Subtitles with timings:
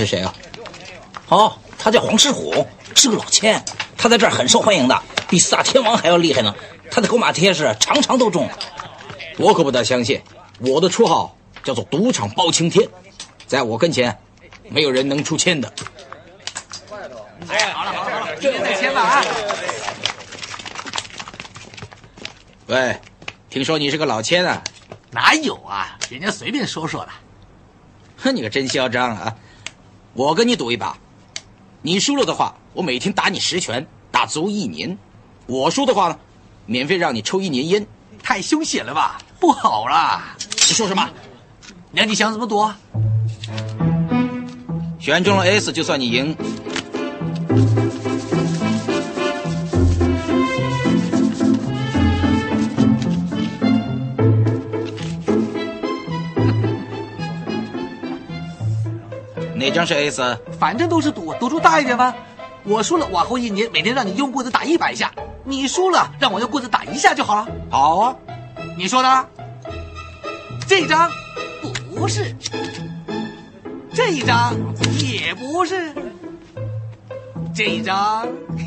[0.00, 0.34] 是谁啊？
[1.28, 3.62] 哦，他叫黄世虎，是个老千，
[3.98, 6.54] 他在这儿很受欢迎的，比四大天王还要厉害呢。
[6.90, 8.48] 他的狗马贴是常常都中，
[9.36, 10.20] 我可不大相信。
[10.58, 12.88] 我的绰号叫做赌场包青天，
[13.46, 14.18] 在我跟前，
[14.70, 15.70] 没有人能出千的。
[17.48, 19.24] 哎，好了好了好了，今天再签吧啊！
[22.66, 22.98] 喂，
[23.50, 24.62] 听说你是个老千啊？
[25.10, 25.98] 哪有啊？
[26.08, 27.10] 人家随便说说的。
[28.16, 29.36] 哼，你可真嚣张啊！
[30.12, 30.96] 我跟你赌一把，
[31.82, 34.96] 你输了的话，我每天打你十拳，打足一年；
[35.46, 36.18] 我输的话呢，
[36.66, 37.86] 免费让你抽一年烟。
[38.22, 39.18] 太凶险了吧？
[39.40, 40.36] 不好啦！
[40.40, 41.08] 你说什么？
[41.90, 42.78] 那你想怎么赌啊？
[44.98, 46.36] 选中了 S 就算你赢。
[59.60, 60.38] 哪张是 S？
[60.58, 62.14] 反正都是赌，赌注大一点吧。
[62.64, 65.08] 我输了，往后一年每天让你用棍子打一百下；
[65.44, 67.46] 你输了，让我用棍子打一下就好了。
[67.70, 68.16] 好啊，
[68.74, 69.28] 你说的。
[70.66, 71.10] 这张
[71.94, 72.34] 不是，
[73.92, 74.54] 这一张
[74.98, 75.92] 也不是，
[77.54, 78.26] 这一张。
[78.56, 78.64] 哎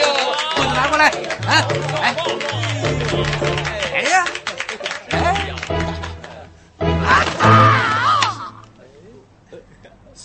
[0.00, 0.08] 呦，
[0.56, 1.08] 棍子拿过来，
[1.46, 1.68] 啊，
[2.00, 2.16] 来，
[3.92, 4.24] 哎呀，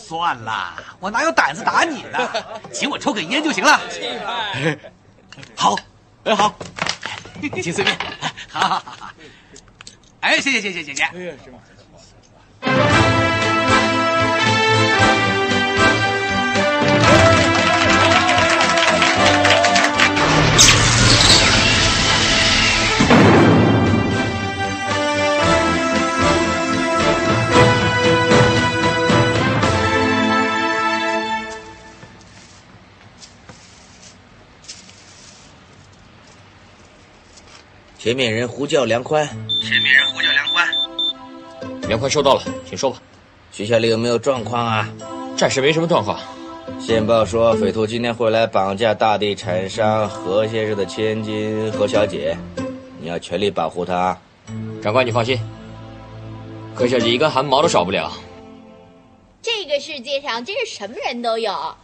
[0.07, 2.18] 算了，我哪有胆子打你呢？
[2.72, 3.78] 请我抽根烟就行了。
[5.56, 5.75] 好，
[6.23, 6.56] 哎好，
[7.62, 7.97] 请随便。
[8.50, 9.09] 好好好好。
[10.22, 11.03] 哎，谢谢谢谢谢谢。
[11.03, 13.26] 哎呀，是吗？
[38.07, 39.28] 前面人呼叫梁宽，
[39.62, 40.66] 前面人呼叫梁宽，
[41.90, 43.01] 梁宽收到了，请说吧。
[43.51, 44.90] 学校里有没有状况啊？
[45.35, 46.18] 暂时没什么状况。
[46.79, 52.34] 线报说匪徒今天会来绑架大地产商何先生的千金何小姐，
[53.01, 54.18] 你要全力保护她。
[54.81, 55.38] 长官，你放心，
[56.74, 58.09] 何小姐一根汗毛都少不了。
[59.41, 61.75] 这个世界上真是什么人都有，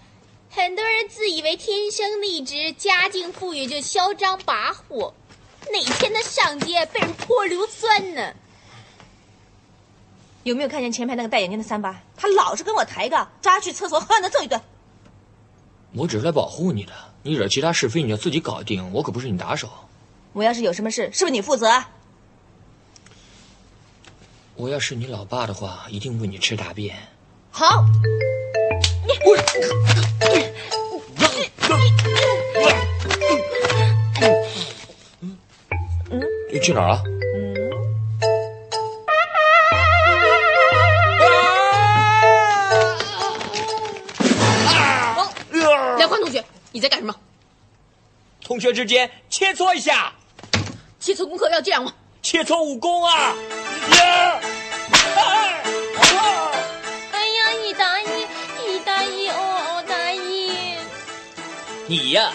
[0.50, 5.12] 很多人自以为天生丽质、家境富裕就嚣张跋扈。
[5.72, 8.34] 哪天他上街被人泼硫酸呢？
[10.44, 12.01] 有没有看见前排那个戴眼镜的三八？
[12.18, 14.62] 他老是跟我抬杠，抓去厕所狠狠的揍一顿。
[15.94, 16.91] 我只是来保护你的，
[17.22, 19.69] 你惹其他是非你要自己搞定，我可不是你打手。
[20.34, 21.84] 我要是有什么事，是不是你负责？
[24.56, 26.95] 我要是你老爸的话，一定喂你吃大便。
[27.51, 27.85] 好。
[29.06, 29.13] 你
[36.63, 37.03] 去哪儿了？
[45.97, 46.41] 梁宽同学，
[46.72, 47.13] 你在干什么？
[48.41, 50.13] 同学之间切磋一下。
[51.01, 51.94] 切磋功课要这样吗？
[52.22, 53.35] 切磋武功啊！
[57.12, 58.28] 哎呀，你大爷，
[58.66, 60.78] 你大爷哦，大爷！
[61.88, 62.31] 你呀，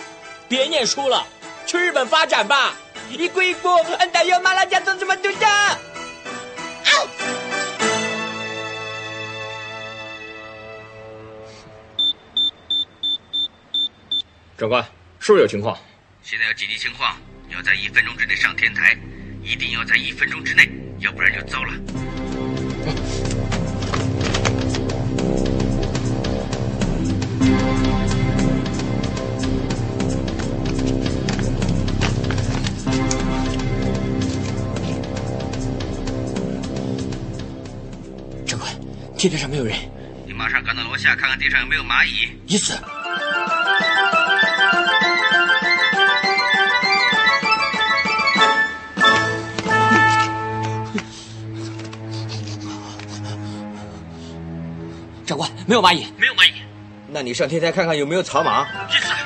[0.49, 1.27] 别念书了，
[1.67, 2.75] 去日本发展吧。
[3.11, 3.69] 一步一步，
[3.99, 5.47] 俺大爷马拉加做什么都的。
[14.57, 14.83] 长官，
[15.21, 15.79] 是不是有情况？
[16.23, 17.17] 现在有紧急情况，
[17.49, 18.97] 要在一分钟之内上天台，
[19.43, 20.69] 一定要在一分钟之内，
[20.99, 21.73] 要不然就糟了。
[39.19, 39.77] 天台上没有人，
[40.29, 42.29] 你马上赶到楼下看看地上有没有蚂蚁。
[42.47, 42.73] 一次。
[55.27, 56.53] 长官，没有蚂蚁，没有蚂蚁。
[57.09, 58.65] 那你上天台看看有没有草莽。
[58.89, 59.18] 一次。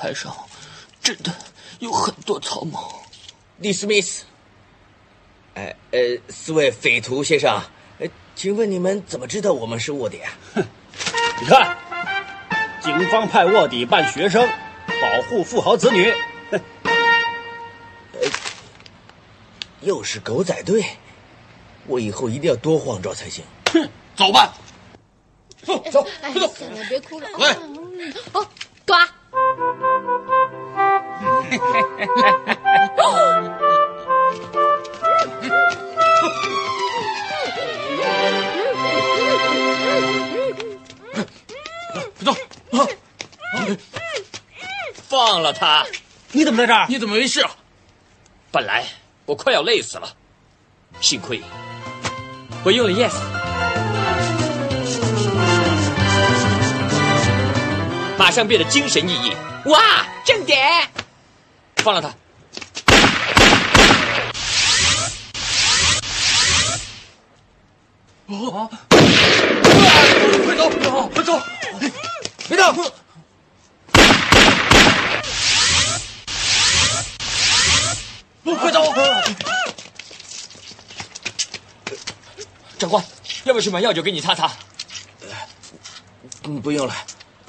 [0.00, 0.34] 台上
[1.02, 1.30] 真的
[1.78, 2.82] 有很多草莽。
[3.60, 4.22] Dismiss。
[5.52, 6.00] 哎呃，
[6.30, 7.60] 四位匪徒先生，
[7.98, 10.32] 呃，请问你们怎么知道我们是卧底啊？
[11.42, 11.76] 你看，
[12.80, 14.48] 警方派卧底扮学生，
[14.86, 16.14] 保护富豪子女。
[16.50, 16.58] 哼，
[19.82, 20.82] 又是狗仔队，
[21.86, 23.44] 我以后一定要多晃照才行。
[23.72, 23.86] 哼，
[24.16, 24.54] 走吧。
[25.62, 26.48] 走走，哎，快走！
[26.54, 27.28] 算了，别哭了。
[27.38, 28.48] 喂嗯哦，
[28.86, 29.06] 抓！
[42.24, 42.32] 走
[42.72, 42.86] 啊！
[45.08, 45.84] 放了他！
[46.32, 46.86] 你怎么在这儿？
[46.88, 47.50] 你怎么没事啊？
[48.52, 48.84] 本来
[49.26, 50.08] 我快要累死了，
[51.00, 51.40] 幸亏
[52.62, 53.12] 我用了 yes。
[58.18, 59.34] 马上变得精神奕奕。
[59.70, 60.88] 哇，正点！
[61.82, 62.08] 放了他。
[68.50, 68.68] 啊！
[70.44, 70.70] 快走！
[71.14, 71.40] 快走！
[72.48, 72.74] 别动！
[78.56, 78.94] 快走！
[82.78, 83.04] 长官，
[83.44, 84.50] 要不要去买药酒给你擦擦？
[86.44, 86.94] 嗯，不用了，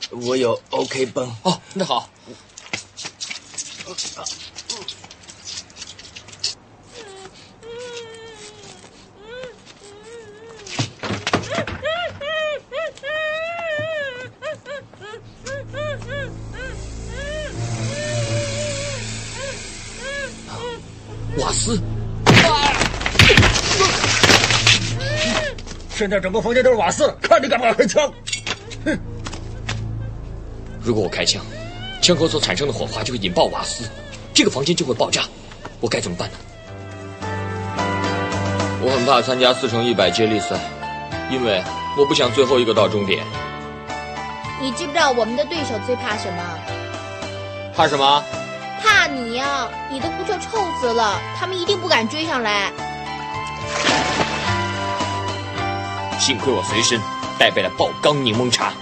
[0.09, 1.35] 我有 OK 绷。
[1.43, 2.09] 哦，那好。
[21.37, 21.81] 瓦斯，
[25.89, 28.13] 现在整个房间都是瓦斯，看你敢不敢开枪！
[28.85, 28.97] 哼！
[30.81, 31.43] 如果我开枪，
[32.01, 33.87] 枪口所产生的火花就会引爆瓦斯，
[34.33, 35.21] 这个房间就会爆炸，
[35.79, 36.37] 我该怎么办呢？
[38.81, 40.59] 我很怕参加四乘一百接力赛，
[41.29, 41.63] 因为
[41.95, 43.23] 我不想最后一个到终点。
[44.59, 46.43] 你知不知道我们的对手最怕什么？
[47.75, 48.23] 怕什么？
[48.83, 52.71] 怕你呀、你的不就臭死了，他们一定不敢追上来。
[56.19, 56.99] 幸亏我随身
[57.37, 58.73] 带备了爆缸柠檬茶。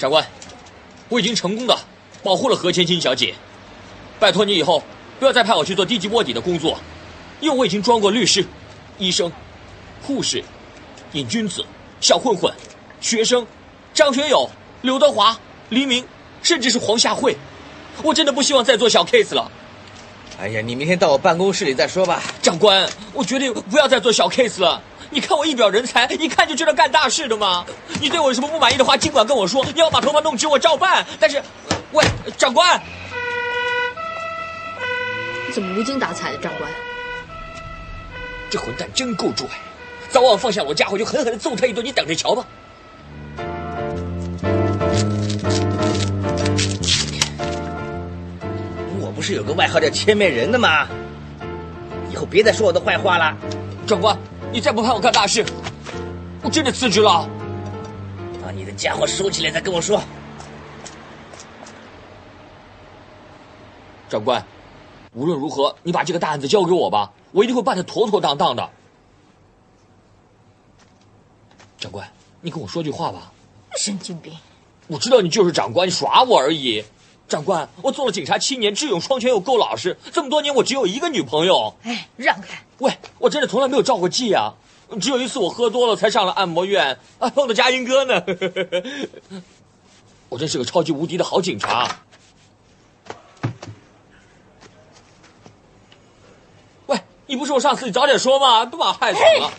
[0.00, 0.26] 长官，
[1.10, 1.78] 我已经成功的
[2.22, 3.34] 保护了何千金小姐，
[4.18, 4.82] 拜托你以后
[5.18, 6.78] 不要再派我去做低级卧底的工作，
[7.38, 8.42] 因为我已经装过律师、
[8.96, 9.30] 医生、
[10.00, 10.42] 护士、
[11.12, 11.62] 瘾君子、
[12.00, 12.50] 小混混、
[13.02, 13.46] 学生、
[13.92, 14.48] 张学友、
[14.80, 15.38] 刘德华、
[15.68, 16.02] 黎明，
[16.42, 17.36] 甚至是黄夏慧。
[18.02, 19.52] 我真的不希望再做小 case 了。
[20.40, 22.22] 哎呀，你明天到我办公室里再说吧。
[22.40, 24.82] 长官，我决定不要再做小 case 了。
[25.10, 27.66] 你看我一表人才，一看就知道干大事的嘛。
[28.00, 29.62] 你对我有什么不满意的话，尽管跟我说。
[29.64, 31.06] 你要把头发弄直，我照办。
[31.18, 31.42] 但是，
[31.92, 32.02] 喂，
[32.38, 32.80] 长官，
[35.52, 36.70] 怎么无精打采的，长官？
[38.48, 39.46] 这混蛋真够拽，
[40.08, 42.44] 早晚放下我家伙就狠狠的揍他一顿，你等着瞧吧。
[48.98, 50.88] 我不是有个外号叫千面人的吗？
[52.10, 53.36] 以后别再说我的坏话了。
[53.86, 54.18] 长官，
[54.50, 55.44] 你再不派我干大事，
[56.42, 57.28] 我真的辞职了。
[58.50, 60.02] 把你的家伙收起来，再跟我说。
[64.08, 64.44] 长官，
[65.12, 68.68] 无论如何，你把这个大案子交给我吧，我一定会办得妥妥当当的。
[71.78, 73.30] 长官，你跟我说句话吧。
[73.76, 74.32] 神经病！
[74.88, 76.84] 我知道你就是长官，你耍我而已。
[77.28, 79.96] 长官，我做了警察七年，智勇双全又够老实。
[80.10, 81.72] 这么多年，我只有一个女朋友。
[81.84, 82.64] 哎，让开！
[82.78, 84.54] 喂，我真的从来没有照过妓啊！
[84.98, 88.22] 只有一次我喝多了才上了按摩院，啊， 碰到佳音哥呢。
[90.28, 92.00] 我真是个超级无敌的好警察。
[96.86, 99.52] 喂，你不是我上司，你早点说嘛，都把我害死了。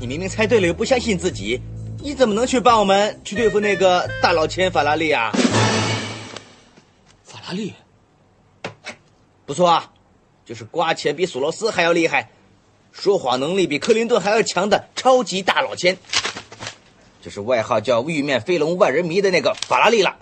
[0.00, 1.60] 你明明猜对了，又不相信自己，
[2.02, 5.32] 你怎么能去帮我们去对付那个大老千法拉利啊？
[7.24, 7.72] 法拉利，
[9.46, 9.92] 不错啊，
[10.44, 12.30] 就是刮钱比索罗斯还要厉害，
[12.92, 15.98] 说谎能力比克林顿还要强的超级大老千。
[17.20, 20.16] 就是外号叫“玉面飞龙万人迷”的那个法拉利了。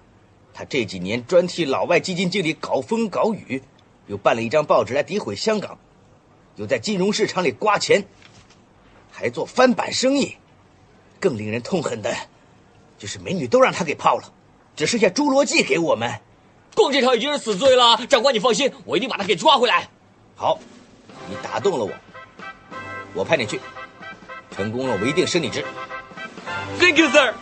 [0.55, 3.63] 他这几年专替老外基金经理搞风搞雨，
[4.07, 5.79] 又办了一张报纸来诋毁香港，
[6.57, 8.05] 又在金融市场里刮钱，
[9.11, 10.37] 还做翻版生意。
[11.19, 12.13] 更令人痛恨的，
[12.99, 14.33] 就是美女都让他给泡了，
[14.75, 16.21] 只剩下侏罗纪给我们。
[16.75, 19.89] 共这条已经是死罪了，长官你放心，我一定把他给抓回来。
[20.37, 20.59] 好，
[21.29, 21.93] 你打动了我，
[23.15, 23.61] 我派你去，
[24.57, 25.65] 成功了我一定升你职。
[26.79, 27.35] Thank you, sir。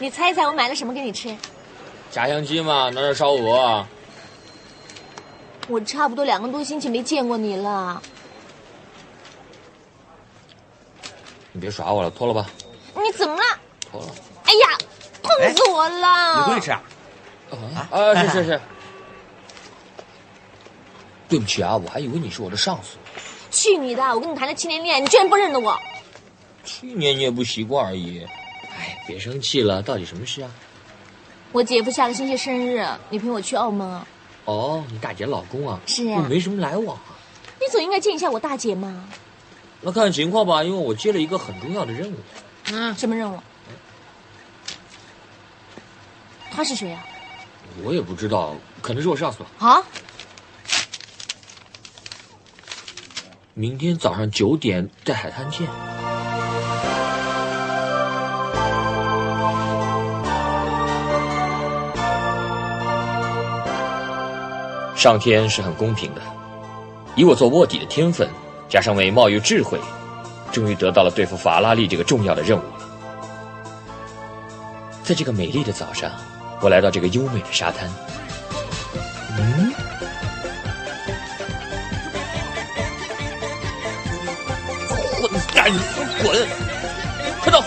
[0.00, 1.36] 你猜一猜我买了什么给你吃？
[2.10, 3.86] 炸香鸡嘛，拿点烧鹅。
[5.68, 8.02] 我差不多两个多星期没见过你了。
[11.52, 12.46] 你别耍我了，脱了吧。
[12.94, 13.42] 你怎么了？
[13.90, 14.06] 脱了。
[14.44, 14.78] 哎呀，
[15.22, 16.38] 痛死我了！
[16.38, 16.82] 你过去吃啊？
[17.90, 18.60] 啊，是是是。
[21.28, 22.96] 对不起啊，我还以为你是我的上司。
[23.50, 24.02] 去你的！
[24.02, 25.78] 我跟你谈了七年恋爱，你居然不认得我？
[26.64, 28.26] 去年你也不习惯而已。
[28.78, 30.50] 哎，别生气了，到底什么事啊？
[31.52, 34.06] 我姐夫下个星期生日，你陪我去澳门啊？
[34.44, 35.80] 哦，你大姐老公啊？
[35.86, 36.20] 是啊。
[36.22, 37.16] 我没什么来往啊。
[37.60, 39.08] 你总应该见一下我大姐嘛。
[39.80, 42.16] 那看情况吧，因为我接了一个很重要的任务。
[42.72, 43.38] 嗯，什么任务？
[46.50, 47.06] 他是谁呀、啊？
[47.84, 49.46] 我也不知道，可能是我上司吧。
[49.58, 49.82] 啊？
[53.54, 55.68] 明天早上九点在海滩见。
[64.96, 66.20] 上天是很公平的，
[67.14, 68.28] 以我做卧底的天分，
[68.68, 69.80] 加上美貌与智慧，
[70.52, 72.62] 终于得到了对付法拉利这个重要的任务。
[72.62, 72.74] 了。
[75.02, 76.10] 在这个美丽的早上，
[76.60, 77.88] 我来到这个优美的沙滩。
[79.38, 79.72] 嗯。
[85.20, 85.72] 混蛋，
[86.22, 86.46] 滚！
[87.40, 87.64] 快走！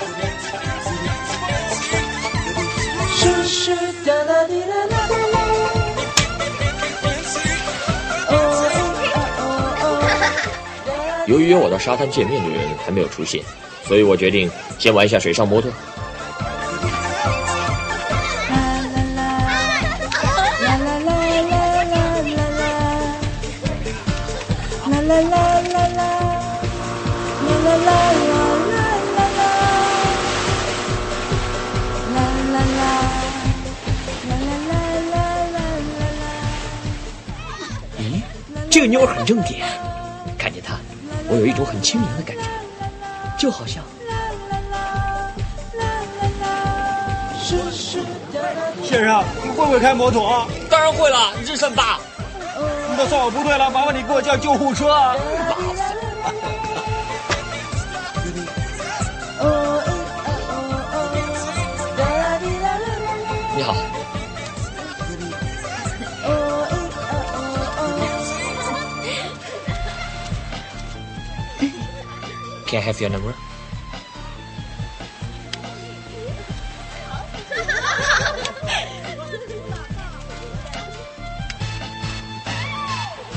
[11.31, 13.41] 由于约我到沙滩见面的人还没有出现，
[13.87, 15.71] 所以我决定先玩一下水上摩托。
[37.97, 38.21] 咦，
[38.69, 39.65] 这个妞很正点，
[41.41, 42.43] 有一种很清凉的感觉，
[43.35, 43.83] 就好像……
[48.83, 50.45] 先生，你会不会开摩托？
[50.69, 51.97] 当然会了，你这算大。
[52.95, 54.85] 那算我不对了，麻烦你给我叫救护车。
[55.57, 55.60] 麻
[72.71, 73.33] Can I have your number?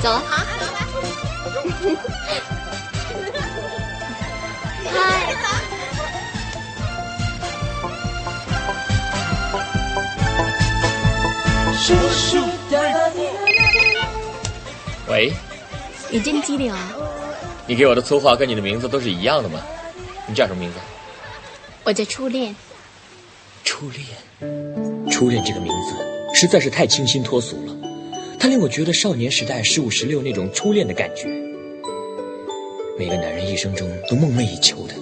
[0.01, 0.21] 走了。
[4.85, 5.35] 嗨。
[15.07, 15.33] 喂，
[16.09, 17.04] 你真机灵啊！
[17.67, 19.59] 你给我的粗话跟你的名字都是一样的吗？
[20.27, 20.77] 你叫什么名字？
[21.83, 22.55] 我叫初恋。
[23.63, 25.95] 初恋，初恋这个名字
[26.35, 27.75] 实在是太清新脱俗了，
[28.39, 31.27] 它令我觉得少年时代十五十六那种初恋的感觉，
[32.97, 34.93] 每个男人一生中都梦寐以求的。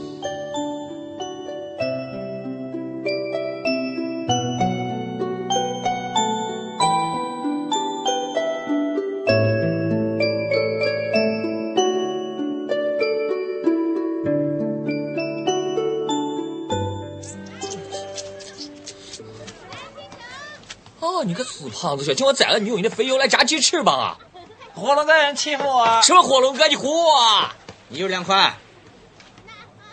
[21.84, 24.18] 胖子，小心我宰了你，用你的肥油来炸鸡翅膀啊！
[24.74, 26.02] 火龙哥人欺负我！
[26.02, 26.66] 什么火龙哥？
[26.70, 27.54] 你唬我啊！
[27.90, 28.56] 你有两块。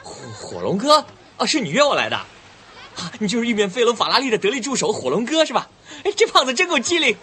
[0.05, 1.05] 火火龙哥
[1.37, 5.69] 啊，是你约我来的，啊，你就是玉面飞龙法拉利的得力助手火龙哥是吧？
[6.05, 7.17] 哎，这胖子真够机灵。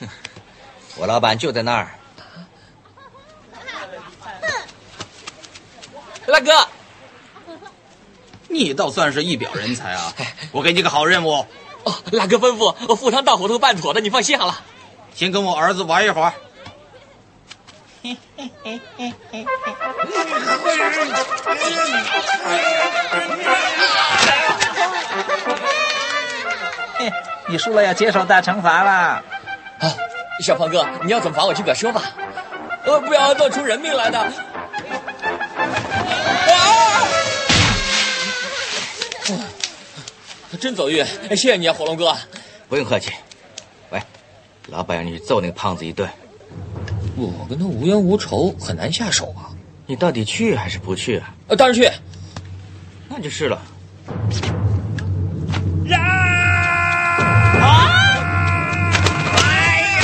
[0.96, 1.98] 我老板就在那儿。
[6.30, 6.68] 大哥，
[8.48, 10.12] 你倒算是一表人才啊！
[10.52, 11.46] 我给你个好任务。
[11.84, 14.60] 哦，大哥吩咐，我赴汤蹈火都办妥的，你放心好了。
[15.14, 16.32] 先跟我儿子玩一会儿。
[27.46, 28.90] 你输了要接受大惩罚了。
[28.90, 29.22] 啊，
[30.40, 32.02] 小胖哥，你要怎么罚我就表说吧，
[32.84, 34.32] 呃，不要闹出人命来的。
[40.56, 42.16] 真走运，谢谢你啊，火龙哥。
[42.68, 43.10] 不用客气。
[43.90, 44.02] 喂，
[44.68, 46.08] 老板让你去揍那个胖子一顿。
[47.16, 49.50] 我跟他无冤无仇，很难下手啊。
[49.86, 51.34] 你到底去还是不去啊？
[51.48, 51.90] 呃，当然去。
[53.08, 53.60] 那就是了。
[55.86, 55.98] 呀！
[57.60, 57.90] 啊！
[59.36, 59.98] 哎呀！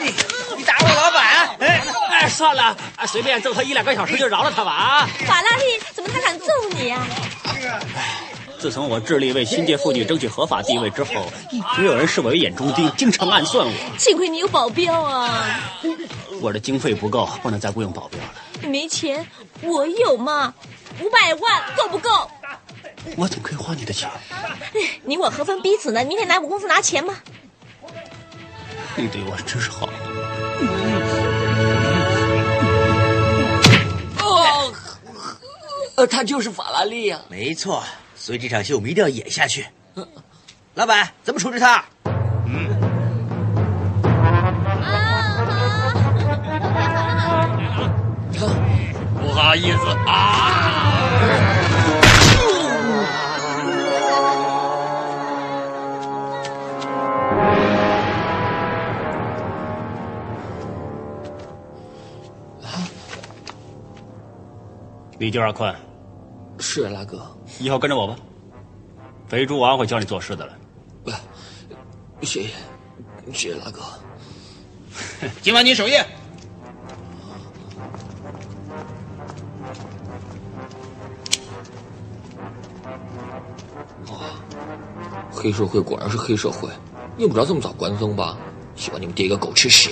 [0.00, 0.06] 你
[0.56, 1.48] 你打我老板？
[1.60, 2.76] 哎哎算了，
[3.06, 5.08] 随便揍他一两个小时就饶了他吧啊！
[5.26, 7.06] 法拉利，怎么他敢揍你呀？
[8.58, 13.72] 自从我致力为新界妇女争取合法地位之后，一直有人视我为眼中钉，经常暗算我。
[13.98, 15.58] 幸亏你有保镖啊！
[16.42, 18.68] 我的经费不够，不能再雇佣保镖了。
[18.68, 19.26] 没钱，
[19.62, 20.52] 我有嘛？
[21.00, 22.30] 五百万够不够？
[23.16, 24.10] 我怎么可以花你的钱？
[25.04, 26.04] 你我何分彼此呢？
[26.04, 27.16] 明天来我公司拿钱吗？
[28.94, 29.88] 你对我真是好。
[35.96, 37.82] 呃，他就是法拉利呀，没错，
[38.16, 39.66] 所以这场戏我们一定要演下去。
[40.74, 41.84] 老板，怎么处置他？
[42.46, 42.70] 嗯。
[49.20, 50.79] 不好意思啊。
[65.20, 65.70] 李就二坤。
[66.58, 68.16] 是啊，拉哥，以后跟着我吧。
[69.28, 70.56] 肥猪王会教你做事的了。
[72.22, 72.48] 谢谢，
[73.30, 73.82] 谢谢拉哥。
[75.42, 75.98] 今晚你守夜。
[84.06, 84.40] 啊，
[85.30, 86.70] 黑社会果然是黑社会，
[87.18, 88.38] 用不着这么早关灯吧？
[88.74, 89.90] 希望你们爹个狗吃屎！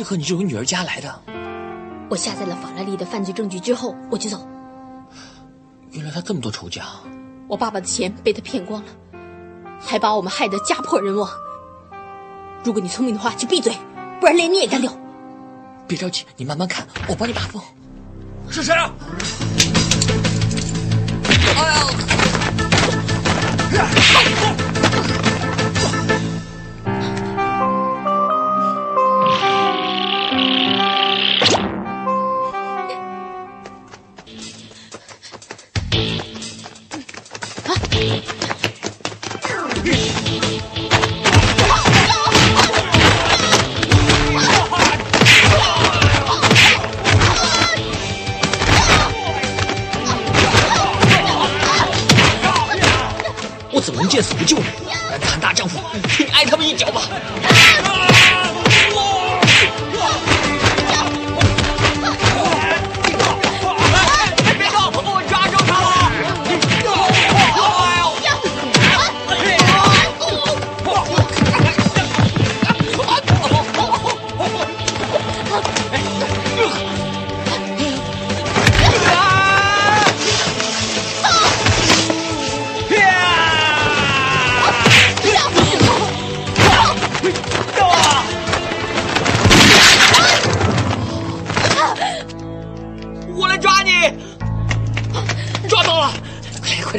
[0.00, 1.20] 适合你这种女儿家来的。
[2.08, 4.48] 我下载了法拉利的犯罪证据之后，我就走。
[5.90, 6.86] 原来他这么多仇家。
[7.46, 8.88] 我爸爸的钱被他骗光了，
[9.78, 11.28] 还把我们害得家破人亡。
[12.64, 13.76] 如果你聪明的话，就闭嘴，
[14.20, 14.90] 不然连你也干掉。
[15.86, 17.62] 别着急，你慢慢看，我帮你把风。
[18.48, 18.90] 是谁啊？
[21.58, 21.62] 哎
[23.76, 24.69] 呀！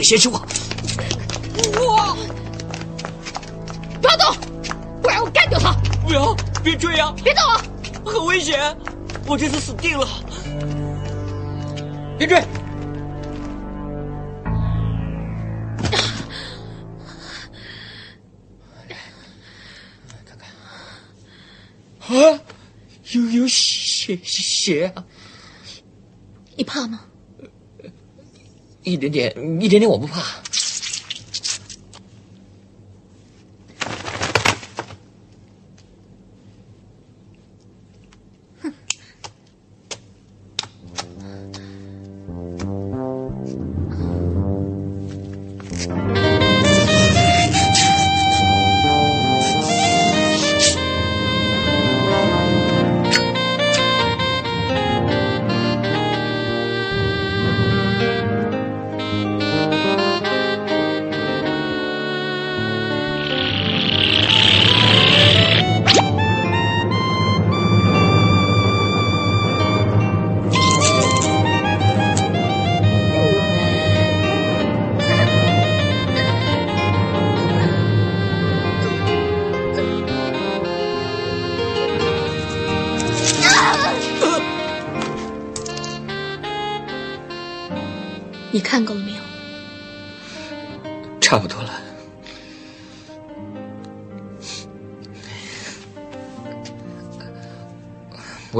[0.01, 0.39] 先救我！
[1.79, 2.17] 我
[4.01, 4.35] 不要动，
[5.01, 5.73] 不然我干掉他！
[6.05, 7.13] 不要，别追啊！
[7.23, 7.61] 别动啊！
[8.05, 8.75] 很危险，
[9.27, 10.07] 我这次死定了。
[12.17, 12.41] 别追！
[20.25, 20.49] 看看，
[21.99, 22.39] 啊，
[23.11, 25.05] 有有血血啊！
[26.55, 27.01] 你怕吗？
[28.83, 30.21] 一点点，一点点，我不怕。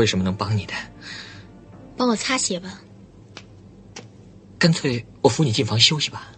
[0.02, 0.74] 有什么能帮你的？
[1.96, 2.82] 帮我擦鞋吧。
[4.58, 6.32] 干脆我扶你进房休息吧。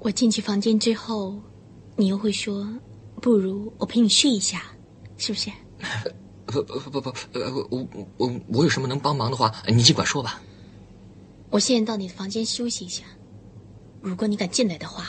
[0.00, 1.40] 我进去房间之后，
[1.96, 2.68] 你又会说，
[3.20, 4.62] 不如我陪你睡一下，
[5.16, 5.50] 是不是？
[6.46, 10.40] 不不不不，呃，我我我有什么能帮忙的话，你尽管说吧。
[11.50, 13.04] 我现在到你的房间休息一下，
[14.00, 15.04] 如果你敢进来的话，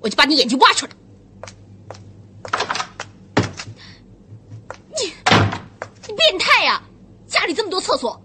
[0.00, 0.92] 我就把你眼睛挖出来。
[4.98, 5.12] 你
[6.08, 6.82] 你变态呀、
[7.26, 8.20] 家里这么多厕所，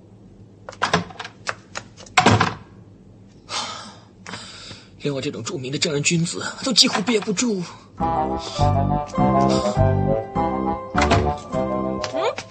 [5.00, 7.64] 连我这种著名的正人君子都几乎憋不住。
[8.00, 8.38] 嗯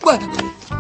[0.03, 0.18] 喂，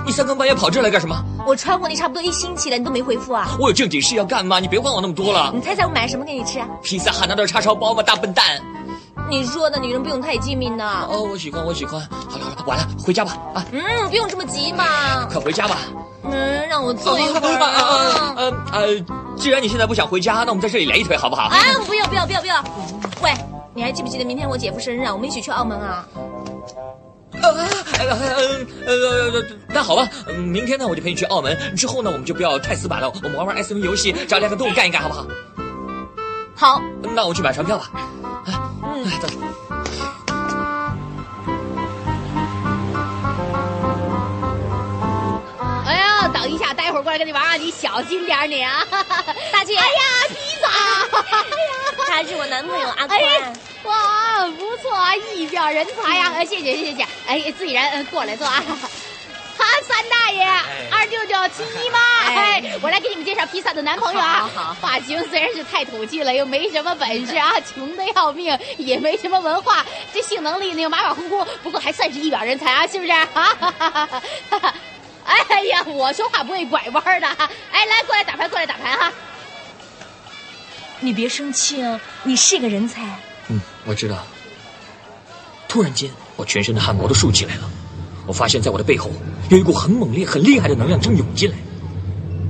[0.06, 1.22] 你三更半夜跑这来干什么？
[1.46, 3.54] 我穿过你差不多一星期了，你都没回复啊？
[3.60, 4.58] 我有正经事要干嘛？
[4.60, 5.60] 你别管我那么多了你。
[5.60, 6.66] 猜猜我买什么给你吃啊？
[6.82, 8.02] 披萨汉拿豆叉烧包吗？
[8.02, 8.62] 大笨蛋！
[9.30, 11.06] 你说的女人不用太机敏呢。
[11.08, 12.00] 哦，我喜欢，我喜欢。
[12.28, 13.38] 好了好了，晚了，回家吧。
[13.54, 15.24] 啊，嗯，不用这么急嘛。
[15.26, 15.78] 快回家吧。
[16.24, 18.34] 嗯，让我坐一会儿呃啊。
[18.36, 19.04] 呃呃，
[19.36, 21.44] 既然你现在不想回家，那我们在这里来一腿好不好？
[21.44, 22.62] 啊，不要不要不要不要！
[23.22, 23.32] 喂，
[23.72, 25.12] 你还记不记得明天我姐夫生日啊？
[25.14, 26.04] 我们一起去澳门啊？
[27.42, 28.16] 呃呃
[28.86, 35.26] 呃呃，那好吧，嗯明天呢我就陪你去澳门，之后呢我们就不要太死板了，我们玩玩 S M 游戏，找两个动物干一干，好不好？
[36.56, 36.82] 好，
[37.14, 37.90] 那我去买船票吧。
[39.02, 39.28] 嗯，哎，走。
[45.86, 48.84] 哎呀，等一下，待会儿过来跟你玩啊，你小心点儿你啊！
[48.90, 50.68] 大姐，哎呀，披萨！
[51.18, 51.44] 哎呀，
[52.06, 53.18] 他是我男朋友阿宽。
[53.84, 56.32] 哇，不错啊，一表人才呀！
[56.36, 58.62] 呃，谢谢谢谢，哎，自己人，呃过来坐啊。
[59.70, 60.44] 哈，三大爷，
[60.90, 64.40] 二舅舅，亲姨妈，哎哎，我来给你们介绍披萨的男朋友啊。
[64.40, 73.12] 好好好发型虽然是太土气了，又没什么本事啊， 穷的要命，也没什么文化，这性能力呢又马马虎虎，不过还算是一表人才啊，是不是？
[73.12, 74.74] 啊，哈哈哈哈
[75.24, 77.48] 哎呀，我说话不会拐弯的哈。
[77.70, 79.12] 哎，来，过来打牌，过来打牌哈。
[80.98, 83.02] 你别生气啊，你是个人才。
[83.48, 84.16] 嗯，我知道。
[85.68, 87.70] 突然间，我全身的汗毛都竖起来了。
[88.26, 89.10] 我发现，在我的背后
[89.48, 91.56] 有一股很猛烈、很厉害的能量正涌进来。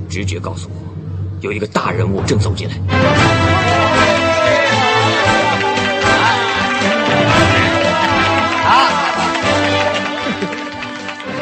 [0.09, 0.75] 直觉告诉我，
[1.41, 2.75] 有一个大人物正走进来。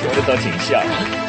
[0.01, 1.28] 说 的倒挺像。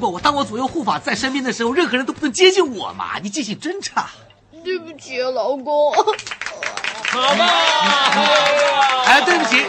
[0.00, 3.18] 过，我当我左右护法在身边的时候，任何人都不能接近我嘛。
[3.22, 4.08] 你记性真差。
[4.64, 5.92] 对不起，老公。
[5.92, 7.46] 好吧。
[9.04, 9.64] 哎，对不起，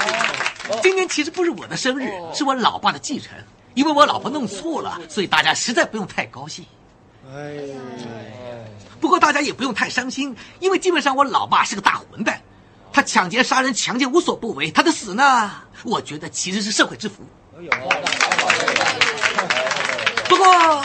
[0.82, 3.34] 今天其实不是我的生日，是我老爸的继承。
[3.74, 6.66] 因为我老婆弄错了，所以大家实在不用太高兴。
[7.34, 7.76] 哎呀
[9.00, 12.42] 不过大家也不用太伤心，因为基本上我老爸是个大混蛋，
[12.92, 14.70] 他抢劫、杀人、强奸无所不为。
[14.70, 15.52] 他的死呢，
[15.84, 17.24] 我觉得其实是社会之福。
[17.56, 17.62] 不
[20.42, 20.84] 过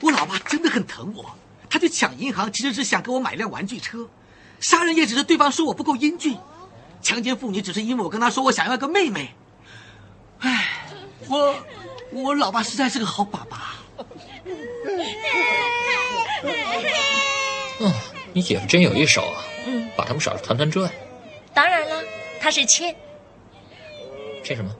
[0.00, 1.36] 我老爸真的很疼我，
[1.68, 4.08] 他去抢银行其实是想给我买辆玩具车，
[4.60, 6.36] 杀人也只是对方说我不够英俊，
[7.02, 9.34] 强奸妇女只是因为我跟他说我想要一个妹妹。
[11.28, 11.54] 我
[12.10, 13.76] 我老爸实在是个好爸爸。
[17.80, 17.92] 嗯，
[18.32, 19.44] 你姐夫真有一手啊！
[19.66, 20.90] 嗯，把他们耍的团团转。
[21.54, 22.02] 当然了，
[22.40, 22.94] 他是签。
[24.42, 24.74] 签什么？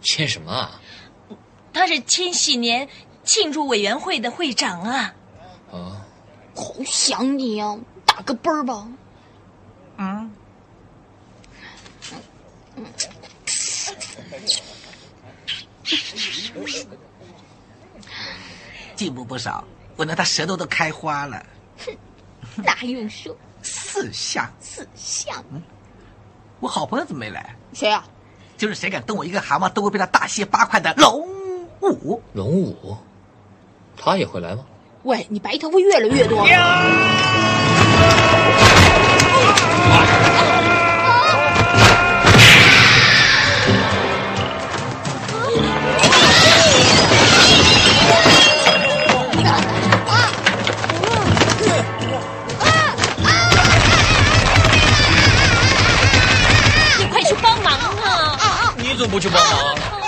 [0.00, 0.80] 签什么啊？
[1.72, 2.88] 他是千禧年
[3.24, 5.14] 庆祝委员会的会长啊。
[5.72, 6.04] 啊，
[6.54, 7.78] 好想你呀！
[8.04, 8.88] 打个啵儿吧。
[9.98, 10.30] 嗯。
[18.96, 19.64] 进步不少，
[19.96, 21.46] 闻到他舌头都开花了。
[21.86, 21.96] 哼，
[22.64, 23.36] 哪用说？
[23.62, 25.42] 四象，四象。
[25.52, 25.62] 嗯，
[26.58, 27.54] 我好朋友怎么没来？
[27.72, 28.04] 谁啊？
[28.58, 31.26] 就是谁敢动我一个蛤蟆，都会被他大卸八块的龙
[31.80, 32.22] 武。
[32.34, 32.96] 龙武，
[33.96, 34.64] 他也会来吗？
[35.02, 36.46] 喂，你白头发越来越多。
[58.98, 59.99] 怎么不去帮忙？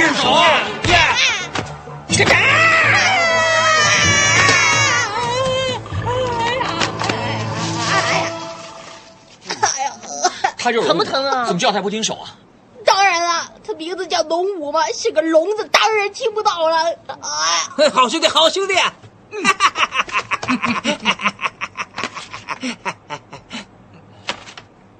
[0.00, 0.08] 呀呀呀呀呀！
[0.08, 0.30] 住手！
[0.92, 0.96] 呀！
[2.08, 2.32] 这个！
[2.34, 2.34] 哎
[9.84, 9.92] 呀！
[10.56, 11.44] 他就疼不疼啊？
[11.46, 11.60] 怎么？
[11.60, 12.30] 叫他不听手啊？
[12.84, 16.76] 当然了，他名字叫龙武嘛，是个聋子，当然听不到了。
[17.76, 17.90] 哎呀！
[17.92, 18.74] 好兄弟，好兄弟！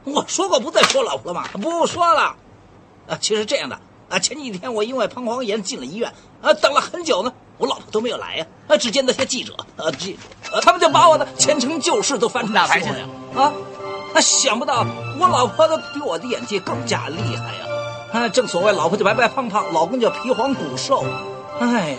[0.05, 1.49] 我说过不再说老婆了吗？
[1.55, 2.37] 不说了。
[3.09, 8.47] 啊，其实这样的啊，前几天我因为膀胱炎进了医院，啊，等了很久呢，我老婆都没有来呀。
[8.67, 10.19] 啊，只见那些记者，啊，记，
[10.53, 13.07] 啊，他们就把我的前程旧事都翻出来说呀。
[13.37, 13.53] 啊，
[14.13, 14.85] 那想不到
[15.19, 17.67] 我老婆的比我的演技更加厉害呀。
[18.13, 21.05] 啊，正所谓老婆就白白胖胖，老公就皮黄骨瘦。
[21.61, 21.97] 哎，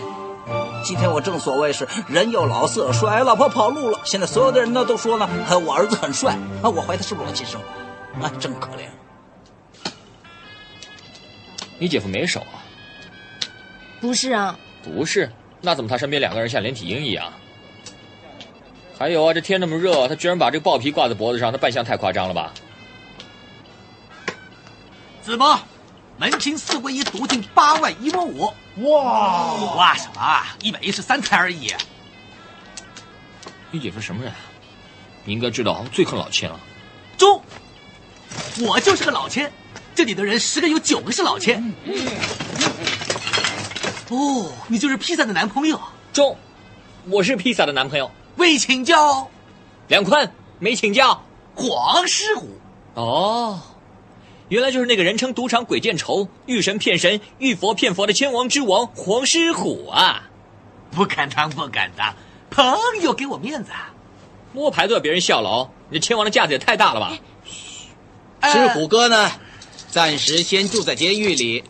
[0.84, 3.98] 今天我正所谓是人又老色衰，老婆跑路了。
[4.04, 5.26] 现在所有的人呢都说呢，
[5.66, 6.36] 我儿子很帅。
[6.62, 7.58] 啊，我怀疑他是不是我亲生？
[8.20, 8.84] 啊，真可怜！
[11.82, 12.62] 你姐夫没手啊？
[14.00, 15.28] 不是啊，不是，
[15.60, 17.32] 那怎么他身边两个人像连体婴一样？
[18.96, 22.54] 还有啊，这天那么热，他居然把这个豹皮挂在脖子上，他扮相太夸张了吧？
[25.22, 25.58] 子博，
[26.18, 28.54] 门清四归一，独进八万一毛五。
[28.76, 30.40] 哇哇什么？
[30.62, 31.74] 一百一十三才而已。
[33.72, 34.38] 你姐夫什么人啊？
[35.24, 36.60] 你应该知道，最恨老千了。
[37.18, 37.42] 中。
[38.60, 39.52] 我就是个老千，
[39.94, 41.72] 这里的人十个有九个是老千。
[44.08, 45.80] 哦，你就是披萨的男朋友。
[46.12, 46.36] 中，
[47.08, 48.10] 我是披萨的男朋友。
[48.36, 49.30] 未请教，
[49.88, 51.22] 梁宽没请教。
[51.54, 52.48] 黄狮虎。
[52.94, 53.60] 哦，
[54.48, 60.24] 原来就是那个人称赌场鬼见愁、遇神骗神、遇佛骗佛的千王之王黄狮虎啊！
[60.90, 62.14] 不敢当，不敢当，
[62.50, 63.70] 朋友给我面子。
[64.52, 67.12] 摸牌都要别人效劳，你这千王的架子也太大了吧？
[68.44, 69.30] 狮虎哥呢，
[69.92, 71.62] 暂时先住在监狱里。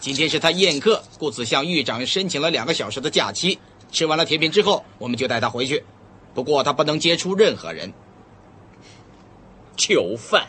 [0.00, 3.58] 今天是他宴客，故此向狱长申请了两个小时的假期。
[3.92, 5.84] 吃完了甜品之后，我们就带他回去。
[6.32, 7.92] 不过他不能接触任何人。
[9.76, 10.46] 囚犯，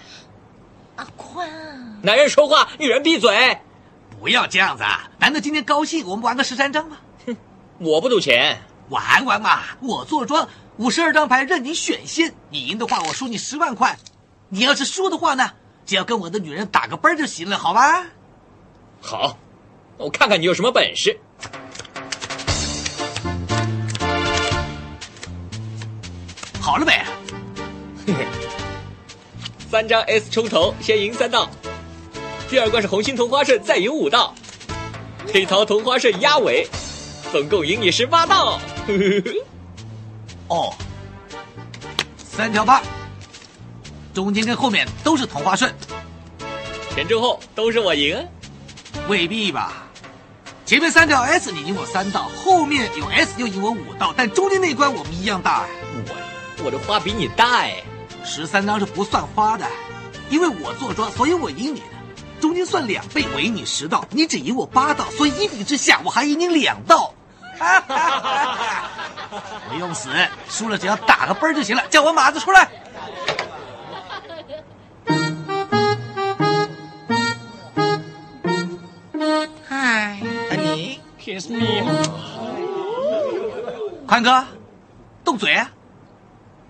[0.95, 3.57] 阿宽，男人说话，女人闭嘴。
[4.17, 5.11] 不要这样子啊！
[5.19, 7.01] 难得今天高兴，我们玩个十三张吧。
[7.25, 7.35] 哼，
[7.79, 9.63] 我不赌钱，玩玩嘛。
[9.81, 12.33] 我坐庄，五十二张牌任你选先。
[12.49, 13.99] 你赢的话，我输你十万块。
[14.47, 15.51] 你要是输的话呢，
[15.85, 18.07] 只要跟我的女人打个啵就行了，好吧？
[19.01, 19.37] 好，
[19.97, 21.19] 我看看你有什么本事。
[26.59, 26.93] 好了没？
[28.07, 28.25] 嘿嘿。
[29.69, 31.47] 三张 S 冲头，先赢三道。
[32.49, 34.33] 第二关是红心同花顺，再赢五道。
[35.31, 36.67] 黑桃同花顺压尾，
[37.31, 38.59] 总共赢你十八道。
[40.49, 40.73] 哦，
[42.17, 42.81] 三条八。
[44.15, 45.75] 中间跟后面都是同花顺，
[46.95, 48.25] 前中后都是我赢，
[49.09, 49.73] 未必吧？
[50.65, 55.65] 前面三条 S 你赢我三道，后面有 S 又赢我五道，但中间那关我们一样大。
[56.57, 57.83] 我我的花比你大哎，
[58.23, 59.67] 十三张是不算花的，
[60.29, 61.87] 因为我坐庄，所以我赢你的。
[62.39, 67.13] 中间算两倍，我赢你十道，你只赢我八道，所以一比之下我还赢你两道。
[69.69, 70.09] 不用死，
[70.49, 72.69] 输了只要打个啵就行了，叫我马子出来。
[81.25, 81.57] Kiss me，
[84.07, 84.45] 宽哥，
[85.23, 85.71] 动嘴啊！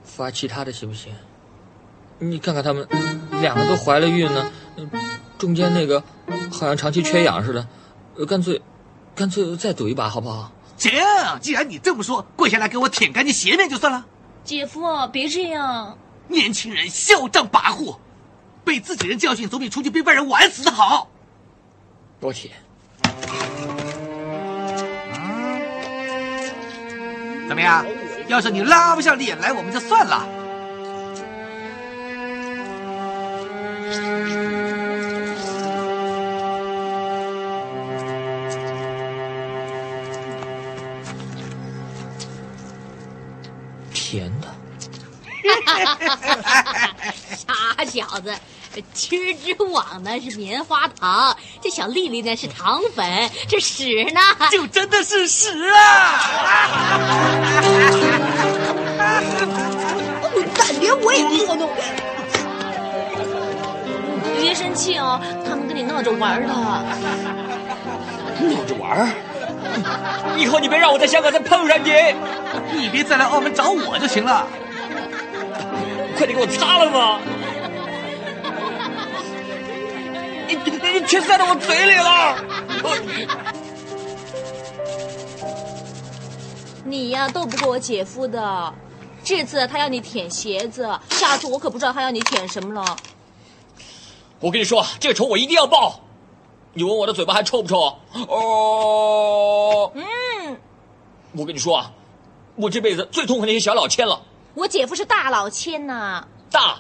[0.06, 1.14] 发其他的行不行？
[2.20, 2.88] 你看看他们
[3.42, 4.50] 两个都怀了孕呢，
[5.38, 6.02] 中间那个
[6.50, 7.68] 好像长期缺氧似的，
[8.16, 8.62] 呃，干脆，
[9.14, 10.50] 干脆再赌一把好不好？
[10.78, 10.90] 行，
[11.42, 14.06] 既然你这么说，跪下来给我舔干净鞋面就算了。
[14.46, 15.98] 姐夫，别这样。
[16.30, 17.98] 年轻人嚣张跋扈，
[18.64, 21.10] 被自己人教训总比出去被外人玩死的好。
[22.22, 22.54] 我舔。
[27.48, 27.86] 怎么样？
[28.28, 30.26] 要是你拉不下脸来，我们就算了。
[43.94, 44.48] 甜的。
[47.36, 48.34] 傻小子，
[48.94, 54.20] 吃之网呢是棉花糖，这小丽丽呢是糖粉，这屎呢
[54.52, 56.20] 就真的是屎啊！
[60.58, 61.70] 蛋连我也捉弄。
[64.40, 66.54] 别生气哦，他们跟你闹着玩的。
[68.42, 69.10] 闹着玩？
[70.38, 71.92] 以后你别让我在香港再碰上你。
[72.74, 74.48] 你别再来澳门找我就行了。
[76.18, 77.20] 快点给我擦了吧！
[80.48, 82.36] 你你你全塞到我嘴里了！
[86.84, 88.74] 你呀斗不过我姐夫的，
[89.24, 92.96] 这次他要你舔鞋子，下次我可不知道他要你舔什么了。
[94.40, 96.02] 我跟你说，这个仇我一定要报。
[96.74, 97.98] 你闻我的嘴巴还臭不臭？
[98.28, 100.58] 哦，嗯，
[101.32, 101.92] 我跟你说啊，
[102.56, 104.22] 我这辈子最痛恨那些小老千了。
[104.54, 106.78] 我姐夫是大老千呐，大，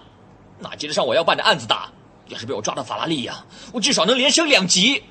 [0.59, 1.89] 哪接得上我要办的案子大？
[2.27, 5.03] 要是被我抓到法拉利呀，我至少能连升两级。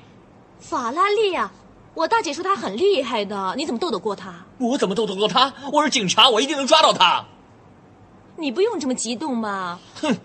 [0.59, 1.51] 法拉利呀，
[1.93, 4.33] 我大姐说他很厉害的，你怎么斗得过他？
[4.57, 5.53] 我怎么斗得过他？
[5.71, 7.25] 我是警察，我一定能抓到他。
[8.37, 9.79] 你不用这么激动嘛。
[10.01, 10.17] 哼，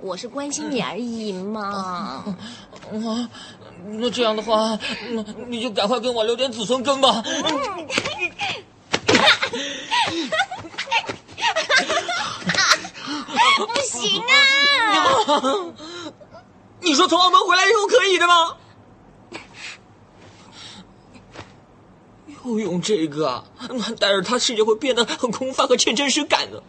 [0.00, 1.62] 我是关心你而已嘛。
[1.62, 2.24] 啊，
[3.86, 4.78] 那这样的话，
[5.12, 7.22] 那你就赶快给我留点子孙根吧。
[13.66, 14.26] 不行啊！
[16.80, 18.56] 你说从澳门回来以后可以的吗？
[22.44, 23.44] 又用这个，
[23.98, 26.62] 但是他世界会变得很空泛和欠真实感的。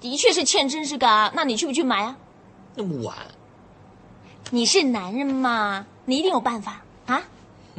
[0.00, 2.16] 的确是欠真实感，那你去不去买啊？
[2.74, 3.16] 那么晚，
[4.50, 7.22] 你是男人嘛，你一定有办法啊！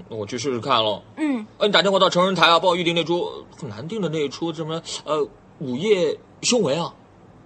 [0.10, 1.04] 我去试试看喽。
[1.18, 5.18] 嗯，呃，你打电话到成人台啊，帮我预定那出很难订的那一出什么呃
[5.60, 6.94] 《午夜凶铃》啊，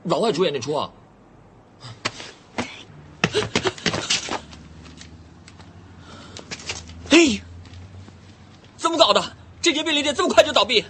[0.03, 0.91] 老外主演那出啊。
[7.09, 7.41] 哎，
[8.77, 9.23] 怎么搞的？
[9.61, 10.83] 这间便利店这么快就倒闭？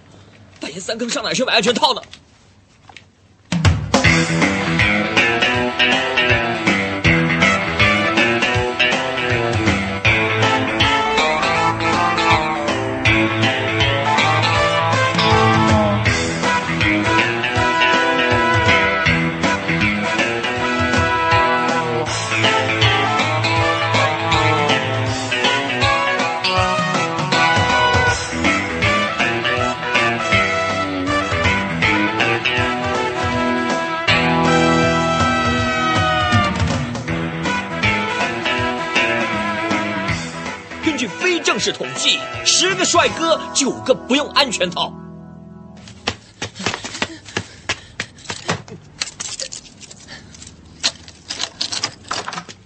[0.60, 2.02] 半夜三更上哪去买安全套呢？
[41.72, 44.94] 式统计，十个帅哥九个不用安全套。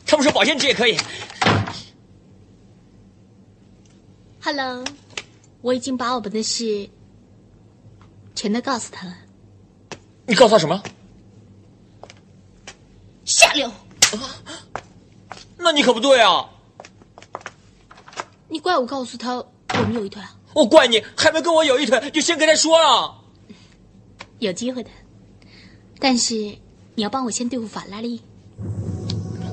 [0.07, 0.97] 他们说保鲜纸也可以。
[4.41, 4.83] Hello，
[5.61, 6.89] 我已经把我们的事
[8.33, 9.13] 全都告诉他了。
[10.25, 10.81] 你告诉他什么？
[13.25, 13.71] 下流！
[15.57, 16.49] 那你可不对啊！
[18.47, 20.35] 你怪我告诉他我们有一腿啊？
[20.53, 23.15] 我怪你还没跟我有一腿，就先跟他说了。
[24.39, 24.89] 有机会的，
[25.99, 26.35] 但是
[26.95, 28.21] 你要帮我先对付法拉利。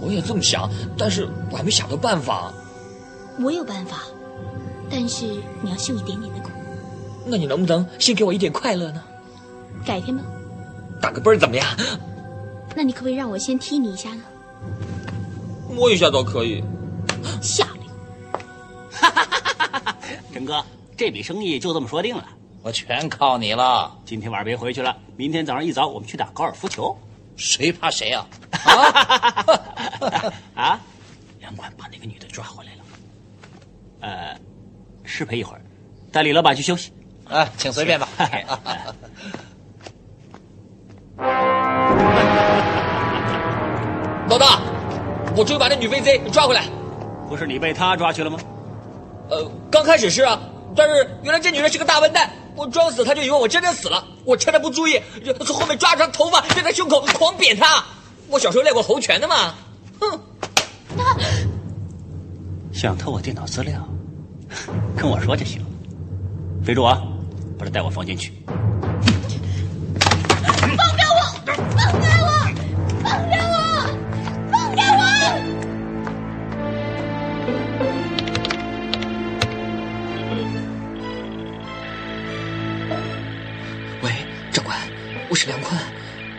[0.00, 0.68] 我也这么想，
[0.98, 2.52] 但是我还没想到办法。
[3.40, 4.02] 我有办法，
[4.90, 5.24] 但是
[5.62, 6.50] 你要受一点点的苦。
[7.24, 9.02] 那你能不能先给我一点快乐呢？
[9.86, 10.22] 改天吧。
[11.00, 11.66] 打个啵儿怎么样？
[12.76, 14.22] 那你可不可以让我先踢你一下呢？
[15.70, 16.62] 摸一下倒可以。
[17.40, 17.66] 下
[20.32, 20.40] 流！
[20.40, 20.64] 陈哥，
[20.96, 22.26] 这笔生意就这么说定了。
[22.62, 23.92] 我全靠你了。
[24.04, 26.96] 今天晚上别回去了，明天早上一早我们去打高尔夫球。
[27.36, 28.26] 谁怕谁啊？
[30.54, 30.80] 啊！
[31.40, 32.80] 杨管把那个女的抓回来了。
[34.00, 34.38] 呃，
[35.04, 35.62] 失陪一会儿，
[36.12, 36.92] 带李老板去休息。
[37.28, 38.08] 啊，请随便吧。
[44.28, 44.60] 老大，
[45.36, 46.64] 我终于把那女飞贼抓回来。
[47.28, 48.38] 不是你被他抓去了吗？
[49.32, 50.38] 呃，刚开始是啊，
[50.76, 55.00] 但是原来这女人是个大笨蛋，我装死她就以为我真的死了，我趁她不注意，
[55.46, 57.82] 从后面抓住她头发，在她胸口狂扁她。
[58.28, 59.54] 我小时候练过猴拳的嘛，
[60.00, 60.20] 哼！
[62.74, 63.88] 想偷我电脑资料，
[64.94, 65.66] 跟我说就行了。
[66.62, 67.02] 肥猪啊，
[67.58, 68.34] 把他带我房间去。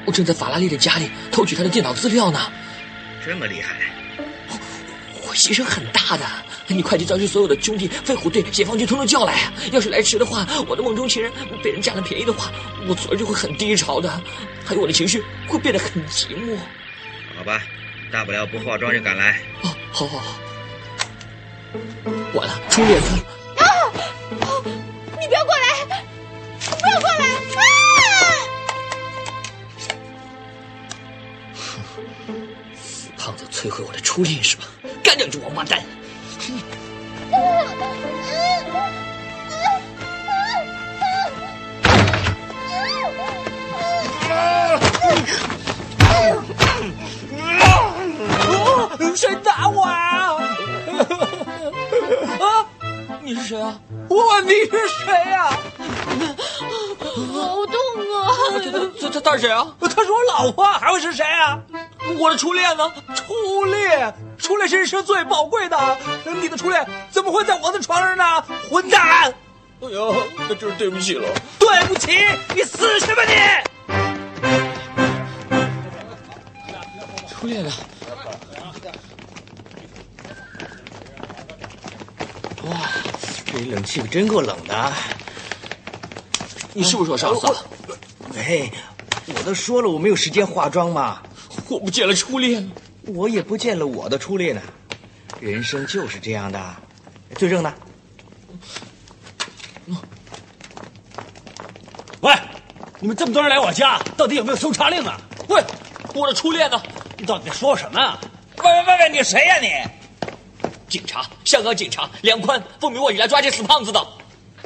[0.06, 2.52] 我正在法拉利的家里偷取他的电脑资料呢。
[3.26, 3.78] 这么厉害？
[5.26, 6.26] 我牺牲很大的，
[6.68, 9.52] 你快去召集所有的兄弟、飞虎队、解放军通通叫来。
[9.72, 11.32] 要是来迟的话，我的梦中情人
[11.64, 12.52] 被人占了便宜的话，
[12.88, 14.22] 我昨儿就会很低潮的，
[14.64, 16.56] 还有我的情绪会变得很寂寞。
[17.36, 17.64] 好吧，
[18.12, 19.40] 大不了不化妆就赶来。
[19.64, 20.36] 哦，好好好。
[22.34, 23.24] 完了，出列子了！
[23.58, 23.66] 啊！
[25.20, 26.04] 你不要过来！
[26.60, 27.26] 不要过来！
[27.26, 27.83] 啊！
[32.76, 34.64] 死胖子摧毁我的初恋是吧？
[35.04, 35.82] 干掉你这王八蛋！
[49.16, 50.36] 谁打我啊？
[52.40, 52.63] 啊！
[53.24, 53.80] 你是谁啊？
[54.10, 55.58] 我问你是谁呀、啊？
[57.16, 57.76] 好痛
[58.14, 58.28] 啊！
[59.00, 59.74] 他他他是谁啊？
[59.80, 61.58] 他是我老婆，还会是谁啊？
[62.20, 62.92] 我的初恋呢？
[63.16, 65.98] 初恋，初恋是人生最宝贵的。
[66.42, 68.44] 你的初恋怎么会在我的床上呢？
[68.70, 69.34] 混蛋！
[69.82, 70.00] 哎呀，
[70.50, 71.28] 那真是对不起了。
[71.58, 72.12] 对不起，
[72.54, 73.34] 你死去吧你！
[77.30, 77.72] 初恋呢？
[82.66, 82.72] 哇，
[83.54, 84.94] 这冷气可真够冷的。
[86.74, 87.46] 你是不是我上司？
[88.36, 88.72] 哎，
[89.28, 91.22] 我都说了我没有时间化妆嘛。
[91.70, 92.72] 我不见了初恋，
[93.06, 94.62] 我也不见了我的初恋呢。
[95.40, 96.76] 人生就是这样的。
[97.36, 97.72] 罪证呢？
[102.22, 102.34] 喂，
[103.00, 105.22] 你们这么多人来我家，到底有没有搜查令啊？
[105.48, 105.64] 喂，
[106.16, 106.82] 我的初恋呢？
[107.20, 108.20] 你到底在说什么啊？
[108.58, 109.68] 喂喂喂喂，你谁呀、你？
[110.94, 114.00] 警察，香港警察梁宽奉命我你来抓这死胖子的。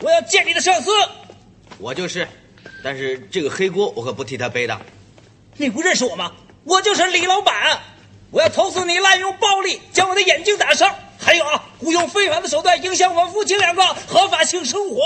[0.02, 0.92] 我要见你的上司。
[1.78, 2.28] 我就是，
[2.84, 4.78] 但是这个黑锅我可不替他背的。
[5.56, 6.34] 你不认识我吗？
[6.66, 7.80] 我就是李老板。
[8.30, 15.02] 我要投诉你滥用暴力，将我的眼睛打伤，还有啊，雇用非法的手段影响我夫妻两个合法性生活。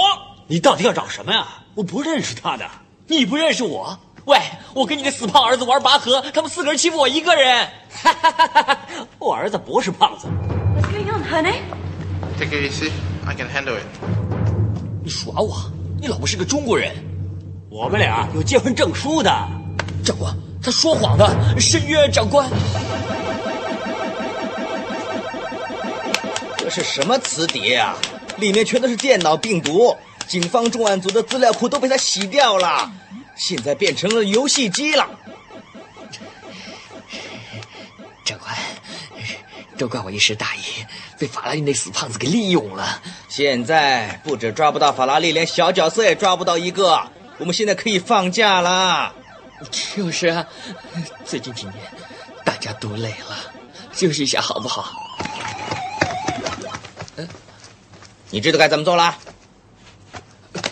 [0.48, 1.48] 你到底要找什么呀？
[1.76, 2.68] 我不认识他的。
[3.06, 3.96] 你不认识我？
[4.26, 4.40] 喂，
[4.74, 7.70] 我跟你的死胖儿子玩拔河，他们四个人欺负我一个人。
[7.92, 8.80] 哈哈哈哈！
[9.20, 10.28] 我儿子不是胖子。
[11.02, 11.62] What's going on, honey?
[12.38, 12.92] Take it easy.
[13.26, 13.86] I can handle it.
[15.04, 15.72] 你耍我？
[16.00, 16.94] 你老婆是个中国人。
[17.70, 19.32] 我们俩有结婚证书的。
[20.06, 22.48] 长官，他说谎的，深渊长官。
[26.60, 27.98] 这是什么磁碟啊？
[28.38, 29.96] 里面全都是电脑病毒，
[30.28, 32.92] 警方重案组的资料库都被他洗掉了，
[33.36, 35.10] 现在变成了游戏机了。
[38.24, 38.56] 长官，
[39.82, 40.60] 都怪我一时大意，
[41.18, 43.02] 被法拉利那死胖子给利用了。
[43.28, 47.02] 现在不止抓不到法拉利，连小角色也抓不到一个。
[47.40, 49.16] 我们现在可以放假了。
[49.96, 50.46] 就是啊，
[51.26, 51.78] 最近几年
[52.46, 53.36] 大家都累了，
[53.92, 54.94] 休息一下好不好？
[57.16, 57.28] 嗯，
[58.30, 59.18] 你知道该怎么做了？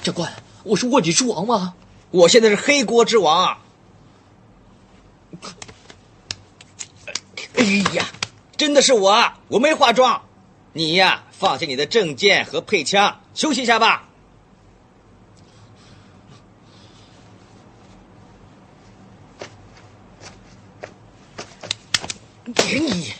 [0.03, 0.31] 教官，
[0.61, 1.73] 我是卧底之王吗？
[2.11, 3.57] 我现在是黑锅之王。
[7.55, 8.05] 哎呀，
[8.59, 10.21] 真的是我，我没化妆。
[10.73, 14.03] 你呀，放下你的证件和配枪，休息一下吧。
[22.53, 23.13] 给你。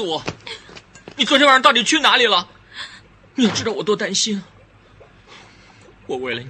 [0.00, 0.22] 诉我，
[1.16, 2.48] 你昨天晚上到底去哪里了？
[3.34, 4.42] 你要知道我多担心。
[6.06, 6.48] 我为了你，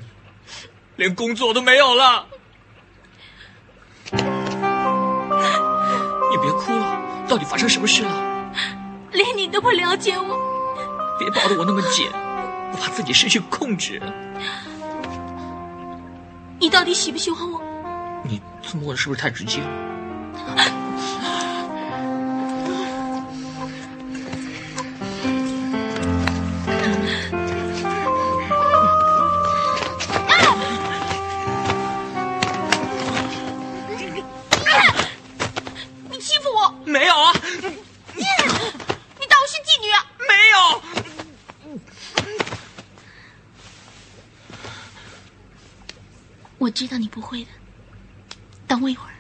[0.95, 2.29] 连工作都没有了。
[4.13, 4.19] 你
[6.41, 8.53] 别哭了，到底发生什么事了？
[9.11, 10.39] 连你都不了解我，
[11.19, 12.09] 别抱得我那么紧，
[12.73, 14.01] 我怕自己失去控制。
[16.61, 17.61] 你到底喜不喜欢我？
[18.25, 20.65] 你这么问是不是太直接了？
[46.61, 47.51] 我知道你不会的，
[48.69, 49.15] 等我一会儿。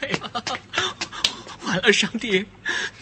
[0.00, 0.18] 哎呀，
[1.62, 2.44] 完了，上帝！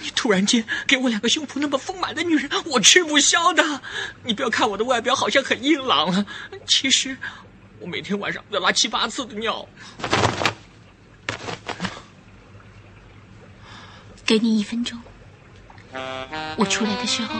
[0.01, 3.81] 你突然间给我两个胸脯那么丰满的女人，我吃不消的。
[4.23, 6.27] 你不要看我的外表好像很硬朗啊，
[6.67, 7.17] 其实
[7.79, 9.67] 我每天晚上要拉七八次的尿。
[14.31, 14.97] 给你一分钟，
[16.57, 17.35] 我出来的时候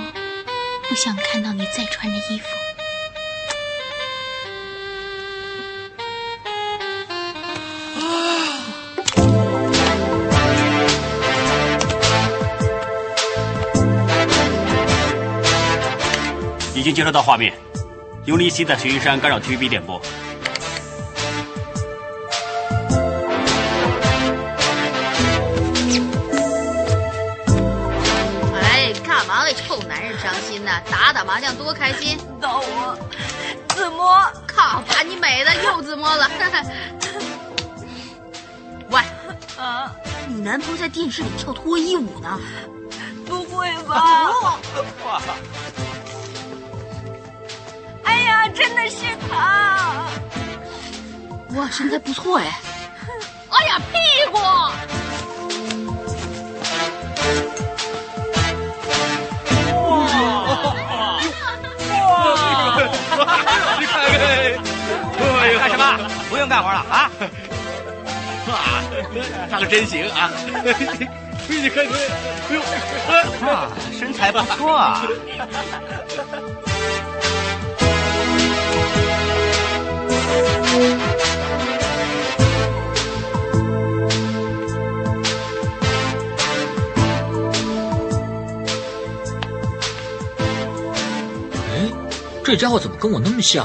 [0.89, 2.49] 不想看到你再穿着衣服。
[16.75, 17.55] 已经接收到画面，
[18.25, 20.03] 尤尼西在群山干扰 TVB 电波。
[30.71, 30.81] 呢？
[30.91, 32.17] 打打麻将多开心！
[32.41, 32.97] 到我
[33.75, 34.15] 自摸，
[34.47, 36.31] 靠，把你美的又自摸了。
[38.91, 39.01] 喂，
[39.59, 39.93] 啊，
[40.29, 42.39] 你男朋友在电视里跳脱衣舞呢？
[43.27, 44.57] 不会吧？
[48.05, 50.07] 哎呀，真的是他！
[51.57, 52.45] 哇，身材不错哎。
[53.51, 53.99] 哎呀，屁
[54.31, 54.39] 股！
[63.79, 64.21] 你看看，
[65.41, 65.83] 哎干什么？
[66.29, 67.11] 不用干活了啊！
[68.49, 68.59] 哇，
[69.51, 70.31] 他可真行啊！
[71.49, 71.95] 你看看，
[73.09, 73.69] 哎呦，啊，
[73.99, 75.03] 身材不错啊！
[92.51, 93.65] 这家伙怎么跟我那么像？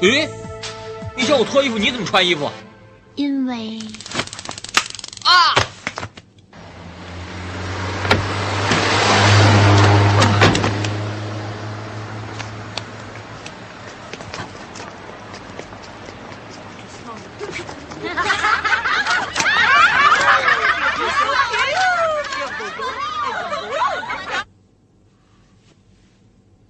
[0.00, 0.26] 咦，
[1.14, 2.50] 你叫我脱衣服，你怎么穿衣服？
[3.14, 3.78] 因为
[5.22, 5.52] 啊！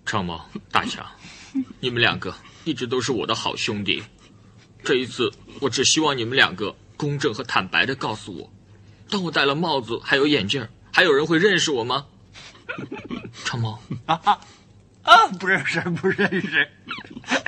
[0.08, 0.40] 长毛、
[0.70, 1.04] 大强，
[1.80, 2.32] 你们两个
[2.62, 4.00] 一直都是我的好兄弟。
[4.84, 8.48] 这一次，我只希望你们两个公正和坦白的告诉我，
[9.10, 12.06] 当我戴了帽子还有眼镜，还有人会认识我吗？
[13.44, 14.38] 长毛啊啊
[15.02, 15.26] 啊！
[15.40, 16.70] 不认识，不认识。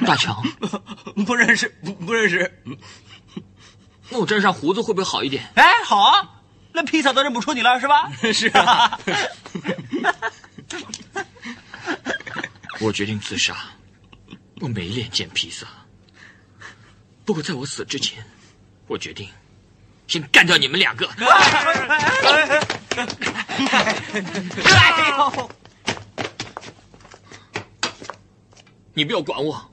[0.04, 0.42] 大强，
[1.24, 2.60] 不认识，不不认识。
[4.08, 5.48] 那我沾上胡子会不会好一点？
[5.54, 6.42] 哎，好啊，
[6.72, 8.10] 那披萨都认不出你了，是吧？
[8.34, 8.98] 是啊。
[12.80, 13.56] 我决定自杀，
[14.60, 15.66] 我没脸见披萨。
[17.24, 18.24] 不过在我死之前，
[18.86, 19.28] 我决定
[20.06, 21.06] 先干掉你们两个。
[24.64, 25.50] 哎呦！
[28.94, 29.70] 你不要管我，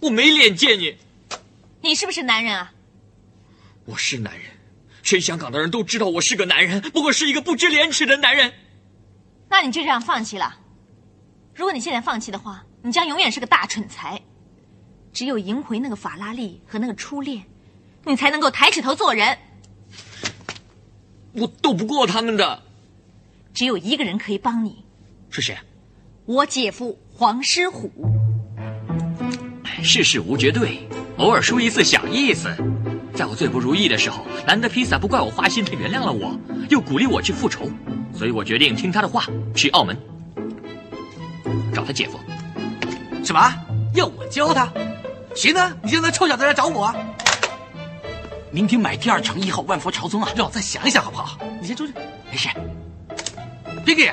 [0.00, 0.96] 我没脸见你。
[1.82, 2.72] 你是不是男人啊？
[3.84, 4.50] 我是男人，
[5.02, 8.54] 全香港的人都知道我是个男人，不过是一个不知廉耻的男人。
[9.48, 10.56] 那你就这样放弃了？
[11.54, 14.20] 如果你现在放弃的话，你将永远是个大蠢材。
[15.12, 17.44] 只有赢回那个法拉利和那个初恋，
[18.04, 19.36] 你才能够抬起头做人。
[21.32, 22.62] 我斗不过他们的。
[23.52, 24.84] 只有一个人可以帮你，
[25.28, 25.58] 是谁？
[26.24, 27.90] 我姐夫黄狮虎。
[29.82, 30.78] 世事无绝对，
[31.16, 32.48] 偶尔输一次小意思。
[33.12, 36.38] 在我最不如意的时候，难得披萨不怪我花心，他原谅了我，
[36.70, 37.68] 又鼓励我去复仇，
[38.14, 39.96] 所以我决定听他的话，去澳门
[41.74, 42.18] 找他姐夫。
[43.24, 43.54] 什么？
[43.94, 44.68] 要我教他？
[45.34, 46.94] 行啊，你就那臭小子来找我啊！
[48.50, 50.28] 明天买第二城一号万佛朝宗啊！
[50.34, 51.38] 让我再想一想好不好？
[51.60, 51.92] 你先出去。
[52.30, 52.48] 没事。
[53.86, 54.12] Piggy，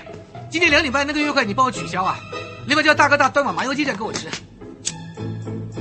[0.49, 2.19] 今天两点半那个约会你帮我取消啊！
[2.67, 4.27] 另外叫大哥大端碗麻油鸡蛋给我吃。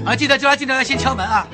[0.06, 1.46] 啊，记得叫他进来先敲门啊！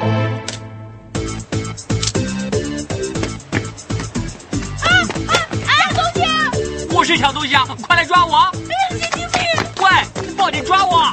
[6.95, 7.67] 我是小东西啊！
[7.83, 8.37] 快来抓我！
[8.37, 9.43] 哎呀神经病！
[9.83, 11.13] 喂，报警抓我！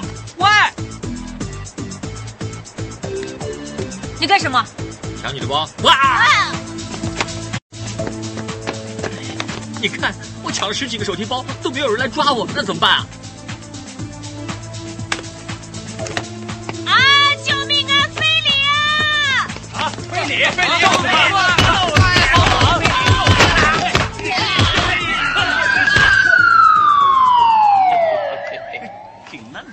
[4.29, 4.63] 干什么？
[5.19, 5.67] 抢你的包！
[5.81, 6.51] 哇！
[9.81, 10.13] 你看，
[10.43, 13.07] 我抢了十几个手提包，都没有人来抓我，那怎么办啊？
[16.85, 16.93] 啊！
[17.43, 18.05] 救命啊！
[18.13, 19.49] 非礼啊！
[19.73, 20.45] 啊，非礼！
[20.51, 20.69] 非礼！
[21.01, 21.25] 非礼！
[29.31, 29.65] 挺嫩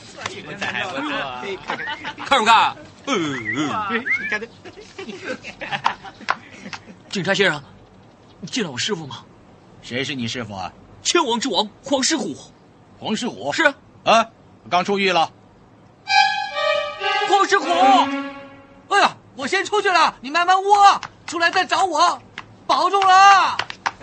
[0.42, 2.76] 看什么看？
[3.06, 4.04] 嗯
[7.08, 7.62] 警察先生，
[8.40, 9.24] 你见到我师傅吗？
[9.82, 10.72] 谁是你师傅啊？
[11.02, 12.36] 千王之王黄狮虎。
[12.98, 13.62] 黄狮虎是
[14.04, 14.26] 啊，
[14.68, 15.30] 刚出狱了。
[17.28, 17.66] 黄狮虎，
[18.88, 22.20] 哎呀，我先出去了，你慢慢窝，出来再找我，
[22.66, 23.56] 保重了。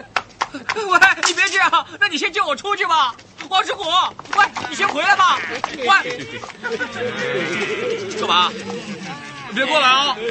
[0.53, 3.15] 喂，你别这样，那你先救我出去吧。
[3.53, 3.83] 黄狮虎，
[4.35, 5.37] 喂，你先回来吧。
[5.77, 5.85] 喂，
[8.19, 8.51] 干嘛？
[9.53, 10.17] 别过来啊！
[10.17, 10.23] 救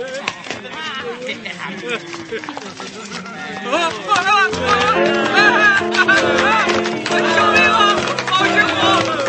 [7.52, 7.94] 命啊！
[8.28, 8.74] 黄狮虎，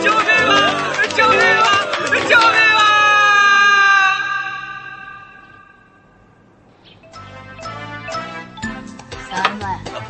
[0.01, 0.51] 救命啊！
[1.15, 1.69] 救命啊！
[2.09, 2.81] 救命啊！
[9.29, 9.63] 三万。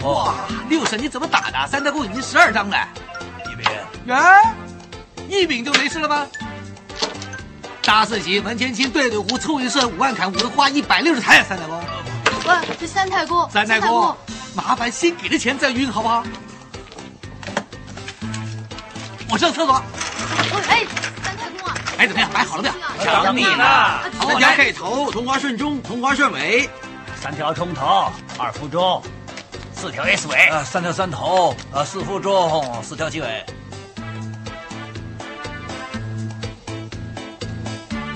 [0.04, 0.34] 哇，
[0.70, 1.68] 六婶你怎么打的？
[1.68, 2.78] 三大功已经十二张了。
[4.08, 4.54] 哎，
[5.30, 6.28] 一饼就没事了吗？
[7.82, 11.80] 大四喜、门前青、对对胡、凑一社、五万砍、五的花一百六十台，三太公。
[12.45, 14.16] 喂，这三太公，三太公，
[14.56, 16.24] 麻烦先给的钱再晕好不好？
[19.30, 19.82] 我上厕所。
[20.70, 20.86] 哎，
[21.24, 21.76] 三太公啊！
[21.97, 22.30] 哎，怎么样？
[22.34, 23.24] 买好了没有？
[23.24, 23.99] 想你呢！
[24.22, 26.70] 三条 K 头，同花顺中，同花顺尾，
[27.22, 29.01] 三条冲头，二副中，
[29.76, 33.45] 四条 S 尾，呃，三条三头，呃，四副中，四条鸡尾。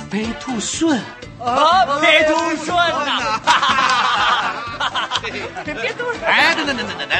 [0.09, 0.99] 北兔顺
[1.43, 2.33] 啊，别兔
[2.63, 3.41] 顺呐！
[5.65, 6.23] 别兔顺！
[6.25, 7.17] 哎，等等等等等等，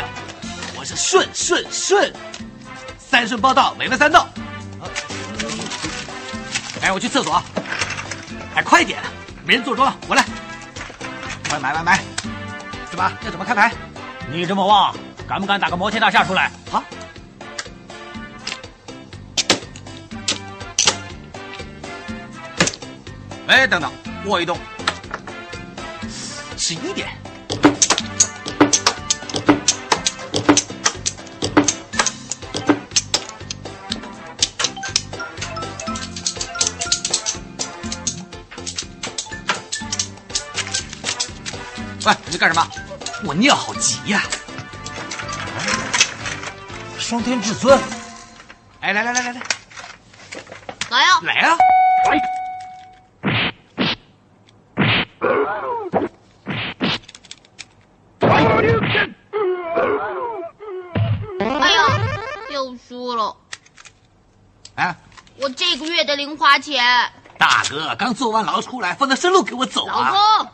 [0.77, 2.13] 我是顺顺顺，
[2.97, 4.27] 三顺报道，尾巴三道。
[6.81, 7.41] 哎，我去厕所。
[8.55, 8.99] 哎，快点，
[9.45, 10.23] 没人坐庄，我来。
[11.49, 11.99] 快买买买！
[12.89, 13.71] 怎么要怎么开牌？
[14.31, 14.95] 你这么旺，
[15.27, 16.49] 敢不敢打个摩天大厦出来？
[16.71, 16.83] 好。
[23.47, 23.91] 哎，等等，
[24.25, 24.59] 握一动。
[26.57, 27.07] 十一点。
[42.05, 42.67] 喂，你在干什么？
[43.23, 44.23] 我尿好急呀、
[46.99, 47.79] 双天至尊。
[48.81, 49.41] 哎，来来来来来，
[50.89, 51.19] 来啊！
[51.23, 51.57] 来啊！
[66.57, 67.11] 的零花钱。
[67.37, 70.11] 大哥刚坐完牢出来，放在生路给我走啊！
[70.11, 70.51] 老公，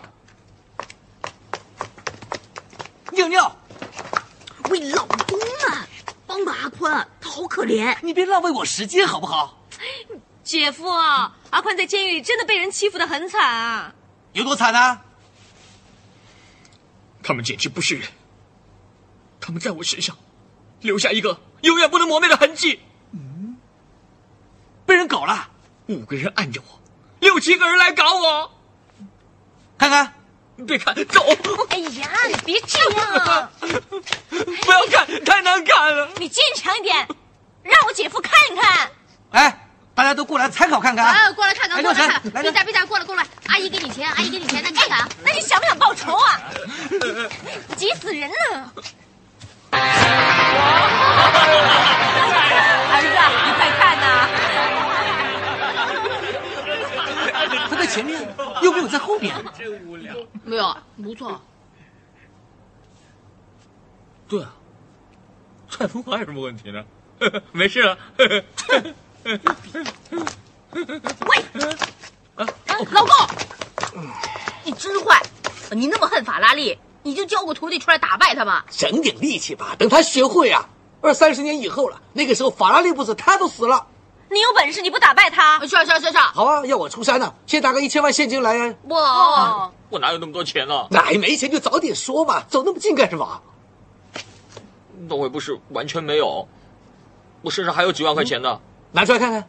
[3.12, 3.56] 尿尿，
[4.70, 5.40] 喂老公
[5.70, 5.88] 啊，
[6.28, 7.98] 帮帮阿坤，他好可怜。
[8.02, 9.64] 你别浪费我时间好不好？
[10.44, 13.94] 姐夫啊，阿坤在监狱里真的被人欺负的很惨啊！
[14.34, 15.02] 有多惨啊？
[17.24, 18.10] 他们简直不是人，
[19.40, 20.18] 他们在我身上
[20.82, 22.82] 留下一个永远不能磨灭的痕迹。
[23.12, 23.56] 嗯，
[24.86, 25.50] 被人搞了，
[25.94, 26.80] 五个人按着我，
[27.20, 28.52] 六七个人来搞我。
[29.78, 30.14] 看看，
[30.66, 31.22] 别看，走！
[31.70, 33.50] 哎呀，你别这样啊！
[33.62, 36.10] 不要看，太难看了。
[36.18, 37.08] 你坚强一点，
[37.64, 38.92] 让我姐夫看看。
[39.32, 41.06] 哎，大家都过来参考看看。
[41.06, 45.10] 啊，过来看看，哎过来看看，别打别打，过来过来，阿姨给你钱，阿姨给你钱，那你看看啊。
[45.24, 46.42] 那你想不想报仇啊？
[47.76, 48.74] 急死人了！
[57.84, 59.36] 在前面，又没有在后边。
[59.58, 60.16] 真无聊。
[60.46, 60.74] 没有，
[61.04, 61.42] 不错。
[64.30, 64.54] 对啊，
[65.70, 66.86] 蔡风华有什么问题呢？
[67.52, 67.98] 没事了。
[71.28, 71.44] 喂，
[72.38, 73.28] 老公，
[74.64, 75.22] 你真坏！
[75.72, 78.66] 你那么恨法拉利，你就教个徒弟出来打败他吧。
[78.72, 80.70] 省点力气吧，等他学会啊。
[81.02, 83.88] 二三十年以后了，那个时候法拉利不死，他都死了。
[84.34, 85.60] 你有本事你不打败他？
[85.68, 86.32] 是啊是啊是啊。
[86.34, 88.74] 好啊，要我出山呢，先打个一千万现金来啊。
[88.86, 90.88] 哇，我哪有那么多钱呢？
[90.90, 93.42] 那没钱就早点说嘛，走那么近干什么？
[95.08, 96.48] 那我也不是完全没有，
[97.44, 98.60] 我身上还有几万块钱呢，
[98.92, 99.48] 拿出来看看。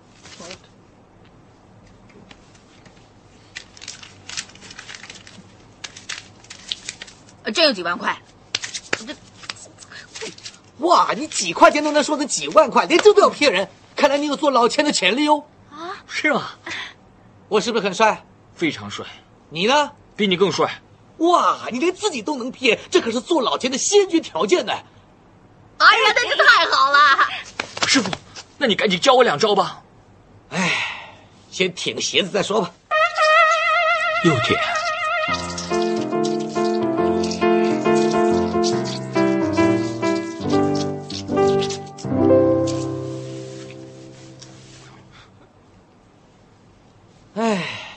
[7.52, 8.18] 真有几万块。
[9.06, 9.14] 这，
[10.78, 15.44] 哇，你几块钱都能说成几万块，连这都要骗人，看来你有做老千的潜力哦。
[15.70, 16.50] 啊，是吗？
[17.48, 18.24] 我是不是很帅？
[18.54, 19.04] 非常帅。
[19.48, 19.92] 你呢？
[20.16, 20.80] 比你更帅。
[21.18, 24.72] 哇，你连自己都能骗，这可是做老千的先决条件呢。
[25.78, 26.98] 哎呀，那就太好了！
[27.86, 28.10] 师傅，
[28.58, 29.82] 那你赶紧教我两招吧。
[30.50, 30.72] 哎，
[31.50, 32.72] 先舔个鞋子再说吧。
[34.24, 34.58] 又舔。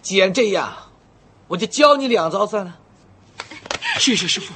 [0.07, 0.73] 既然这样，
[1.49, 2.73] 我就教你两招算了。
[3.99, 4.53] 谢谢师傅。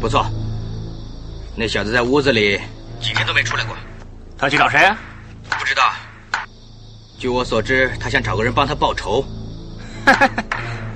[0.00, 0.26] 不错，
[1.54, 2.60] 那小子在屋子里
[3.00, 3.76] 几天都没出来过。
[4.36, 4.98] 他去找谁啊？
[5.48, 5.92] 不知道。
[7.16, 9.24] 据我所知，他想找个人帮他报仇。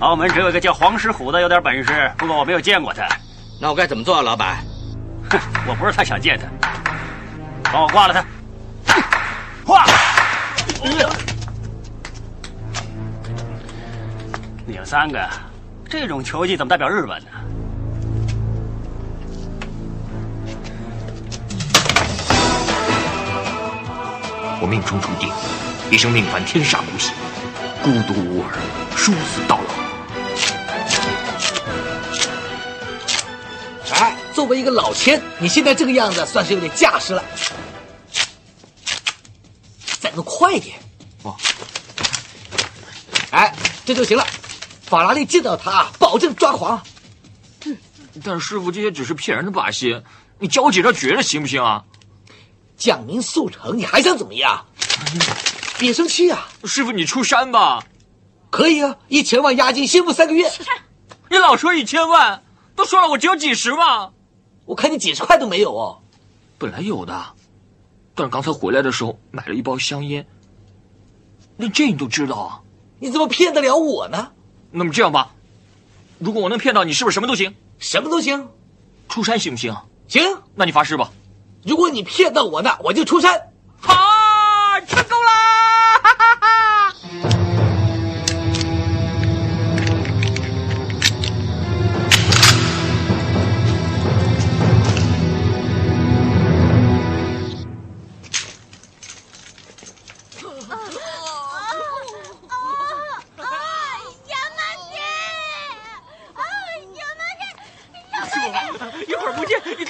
[0.02, 3.06] 澳门只有一个叫黄石虎的有点本事，不过我没有见过他。
[3.60, 4.56] 那我该怎么做啊，老板？
[5.30, 6.48] 哼，我不是太想见他，
[7.70, 8.24] 帮我挂了他。
[9.64, 9.86] 挂！
[14.66, 15.24] 你们三个，
[15.88, 17.28] 这种球技怎么代表日本呢？
[24.60, 25.30] 我命中注定，
[25.92, 27.14] 一生命犯天煞孤星，
[27.84, 28.50] 孤独无儿，
[28.96, 29.58] 殊死到
[34.42, 37.22] 作为一个老千，你现在这个样子算是有点架势了。
[40.00, 40.76] 再弄快一点。
[41.22, 41.36] 哦。
[43.30, 44.26] 哎，这就行了。
[44.82, 46.82] 法拉利见到他，保证抓狂。
[47.66, 47.78] 嗯，
[48.24, 50.02] 但师傅，这些只是骗人的把戏，
[50.40, 51.84] 你教我几招绝了，行不行啊？
[52.76, 54.66] 讲明速成，你还想怎么样？
[55.78, 56.48] 别生气啊！
[56.64, 57.84] 师傅，你出山吧。
[58.50, 60.50] 可以啊，一千万押金，先付三个月。
[61.30, 62.42] 你老说一千万，
[62.74, 64.10] 都说了我只有几十嘛。
[64.64, 65.98] 我看你几十块都没有哦。
[66.58, 67.24] 本来有的，
[68.14, 70.26] 但是刚才回来的时候买了一包香烟。
[71.56, 72.60] 连这你都知道啊？
[72.98, 74.30] 你怎么骗得了我呢？
[74.70, 75.34] 那么这样吧，
[76.18, 77.54] 如果我能骗到你，是不是什么都行？
[77.78, 78.48] 什么都行。
[79.08, 79.76] 出山行不行？
[80.08, 80.22] 行。
[80.54, 81.12] 那你发誓吧。
[81.64, 83.51] 如果你骗到我呢，我就出山。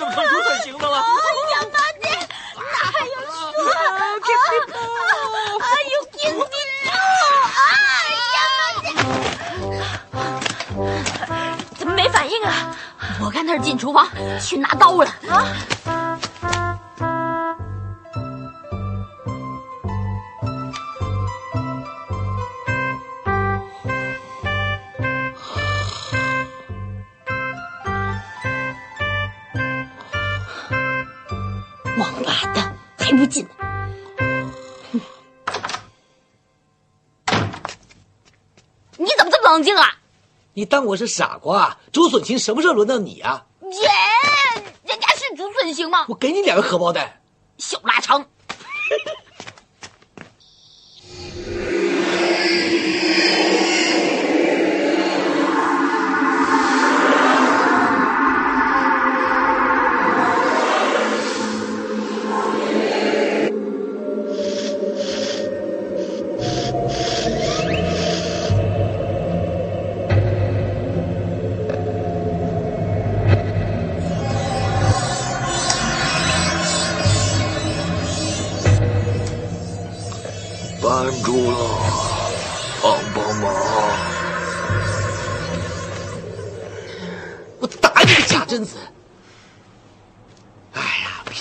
[0.02, 0.96] 怎么成竹笋形的了？
[1.52, 2.10] 杨八姐，
[2.56, 3.30] 哪还有树
[3.70, 3.70] 啊？
[5.60, 5.94] 哎呦！
[7.54, 7.62] 哎，
[8.34, 8.84] 杨八姐，
[11.78, 12.76] 怎么没反应啊？
[13.20, 14.08] 我看他是进厨房
[14.40, 15.46] 去拿刀了啊！
[33.16, 33.46] 不进！
[38.96, 39.98] 你怎么这么冷静啊？
[40.54, 41.76] 你当我是傻瓜？
[41.92, 43.46] 竹笋型什么时候轮到你啊？
[43.62, 43.88] 耶，
[44.84, 46.04] 人家是竹笋行吗？
[46.08, 47.22] 我给你两个荷包蛋，
[47.58, 48.26] 小腊肠。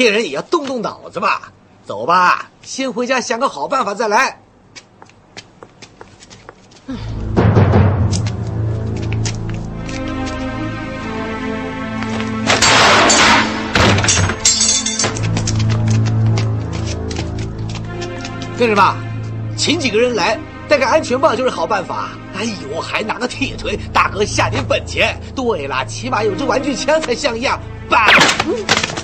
[0.01, 1.51] 骗人也要动动脑子吧。
[1.85, 4.39] 走吧，先回家想个好办法再来。
[18.57, 18.97] 跟着吧，
[19.55, 22.09] 请几个人来，带个安全帽就是好办法。
[22.35, 25.15] 哎呦，还拿个铁锤，大哥下点本钱。
[25.35, 27.59] 对了，起码有支玩具枪才像样。
[27.87, 29.00] 吧，真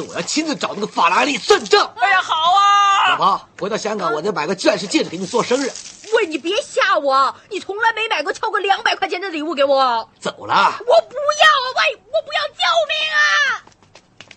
[0.00, 1.92] 次我要亲自找那个法拉利算账。
[2.00, 3.08] 哎呀，好啊！
[3.10, 5.70] 老婆，回到香港，我再买个钻石戒指给你做生日。
[6.14, 10.08] 喂，你别吓我，你从来没买过超过两百块钱的礼物给我。
[10.18, 10.54] 走了。
[10.80, 11.46] 我不要，
[11.76, 13.20] 喂，我不要，救命啊！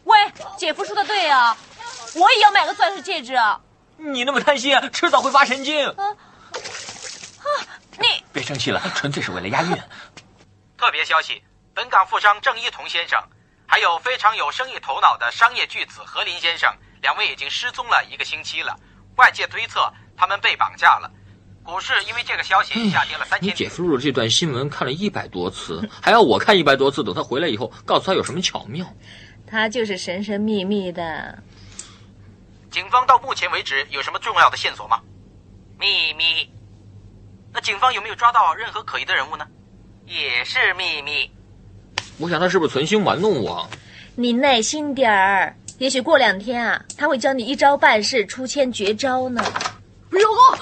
[0.03, 1.55] 喂，姐夫说的对啊，
[2.15, 3.59] 我也要买个钻石戒指啊。
[3.97, 5.87] 你那么贪心，迟早会发神经。
[5.87, 7.47] 啊啊！
[7.99, 9.75] 你别生气了，纯粹是为了押韵。
[10.77, 11.41] 特别消息：
[11.73, 13.21] 本港富商郑一彤先生，
[13.65, 18.77] 还有非常有生意头脑的商业巨子何林先生，两位已经失踪了一个星期了。
[19.15, 21.11] 外界推测他们被绑架了。
[21.63, 23.55] 股市因为这个消息下跌了三千点。
[23.55, 28.85] 你姐夫录了这段新闻看了一百多次， 还要我看一百多次，等他回来以后告诉他有什么巧妙。
[29.47, 31.41] 他就是神神秘秘的。
[32.69, 34.99] 警方到目前为止有什么重要的线索吗？
[35.79, 36.51] 秘密。
[37.53, 39.47] 那警方有没有抓到任何可疑的人物呢？
[40.05, 41.31] 也是秘密。
[42.19, 43.67] 我想他是不是存心玩弄我？
[44.15, 49.43] 你耐心点儿，也许过两天啊，他会教你一招半式，出千绝招呢。
[50.11, 50.59] 老公，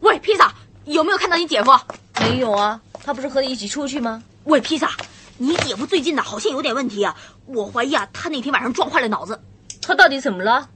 [0.00, 0.54] 喂，披萨，
[0.84, 1.72] 有没有看到你姐夫？
[2.20, 4.22] 没有啊，他不是和你一起出去吗？
[4.44, 4.90] 喂，披萨，
[5.38, 7.16] 你姐夫最近呢好像有点问题啊，
[7.46, 9.40] 我怀疑啊，他那天晚上撞坏了脑子。
[9.80, 10.68] 他到底怎么了？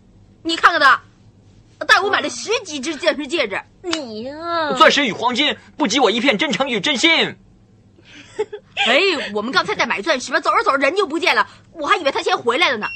[0.42, 1.02] 你看看他，
[1.86, 3.60] 带我买了十几只钻石戒指。
[3.82, 7.36] 你呀，钻石与黄金不及我一片真诚与真心。
[8.86, 12.86] 哎，我们刚才在买钻石嘛，走着走着人就不见了，我还以为他先回来了呢。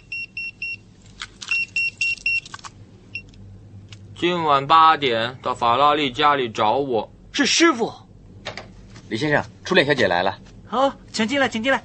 [4.17, 7.93] 今晚八点到法拉利家里找我，是师傅。
[9.09, 10.39] 李先生，初恋小姐来了。
[10.67, 11.83] 好，请进来，请进来。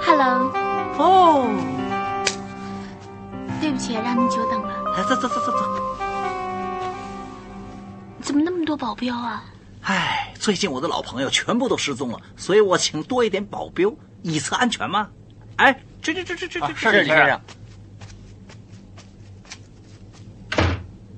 [0.00, 0.50] Hello，
[0.98, 1.46] 哦，
[3.60, 4.94] 对不起，让您久等了。
[4.96, 5.58] 来，走走走走走。
[8.22, 9.44] 怎么那么多保镖啊？
[9.84, 15.10] 唉，最近我的老朋友全部都失踪了，所以我请多一点保镖，以策安全嘛。
[15.56, 17.40] 哎，这这这这这这，是李先生。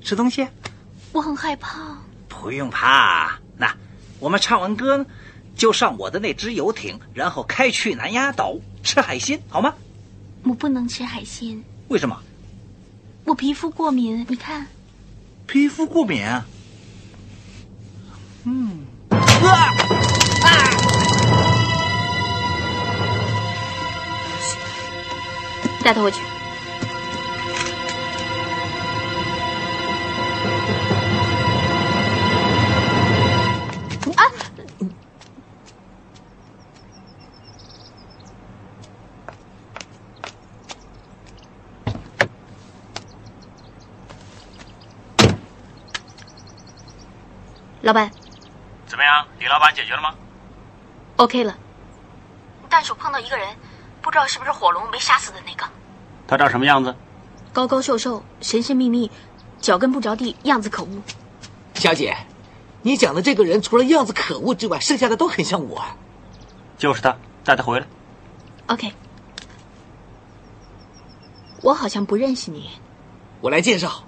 [0.01, 0.49] 吃东西？
[1.13, 1.97] 我很害怕。
[2.29, 3.73] 不用怕，那
[4.19, 5.07] 我们唱完歌
[5.55, 9.73] 就上我的那只游艇，然后开去南丫岛吃海鲜，好吗？
[10.43, 12.21] 我不能吃海鲜，为什么？
[13.25, 14.27] 我皮肤过敏。
[14.29, 14.67] 你看，
[15.47, 16.45] 皮肤过敏啊？
[18.47, 18.87] 嗯。
[19.11, 19.75] 啊
[20.43, 20.47] 啊！
[25.83, 26.21] 带他回去。
[34.17, 34.23] 啊！
[47.83, 48.11] 老板
[48.87, 49.27] 怎么样？
[49.39, 50.15] 李老板解决了吗
[51.17, 51.57] ？，OK 了。
[52.69, 53.49] 但是我碰到一个人，
[54.01, 55.65] 不知道是不是火龙没杀死的那个，
[56.27, 56.95] 他长什么样子？
[57.53, 59.11] 高高瘦瘦，神神秘秘，
[59.61, 60.89] 脚跟不着地，样子可恶。
[61.75, 62.17] 小姐，
[62.83, 65.97] 你讲的这个人除了样子可恶之外，剩下的都很像我啊。
[66.79, 67.87] 就是他，带他回来。
[68.67, 68.93] OK，
[71.63, 72.71] 我好像不认识你。
[73.41, 74.05] 我来介绍，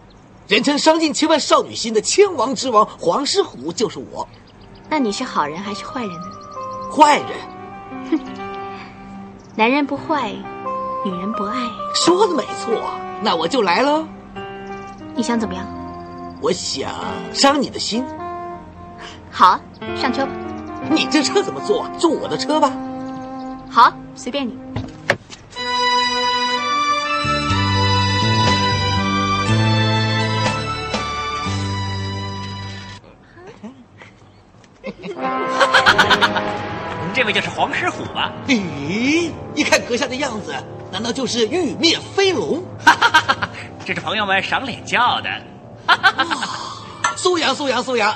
[0.47, 4.29] 人称伤尽千万少女心的千王之王黄狮虎就是我。
[4.89, 6.27] 那你是好人还是坏人呢？
[6.91, 7.29] 坏人。
[8.11, 8.19] 哼
[9.55, 10.33] 男人不坏，
[11.05, 11.57] 女人不爱。
[11.95, 12.75] 说的没错，
[13.23, 14.07] 那我就来了。
[15.15, 15.67] 你想怎么样？
[16.41, 16.91] 我想
[17.33, 18.05] 伤你的心。
[19.31, 19.61] 好啊，
[19.97, 20.33] 上车吧。
[20.91, 21.91] 你这车怎么坐啊？
[21.99, 22.73] 坐我的车吧。
[23.69, 24.57] 好，随便你。
[37.19, 38.31] 这位就是黄狮虎吧？
[38.47, 40.55] 咦，一看阁下的样子，
[40.93, 42.63] 难道就是玉面飞龙？
[43.85, 45.29] 这是朋友们赏脸叫的。
[47.17, 48.15] 苏阳，苏阳，苏阳，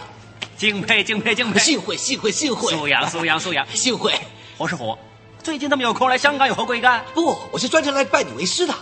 [0.57, 1.59] 敬佩，敬佩，敬佩！
[1.59, 2.70] 幸会，幸会，幸会！
[2.70, 4.14] 苏阳，苏阳，苏阳，幸会！
[4.57, 4.96] 黄狮虎，
[5.42, 7.05] 最近这么有空来香港有何贵干？
[7.12, 8.72] 不，我是专程来拜你为师的。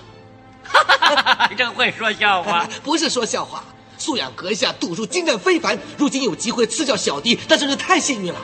[1.57, 2.69] 真会说笑话！
[2.85, 3.65] 不是说笑话，
[3.97, 8.39] 素养阁下赌术精湛非凡，如今有机会赐教小弟，那真是太幸运了。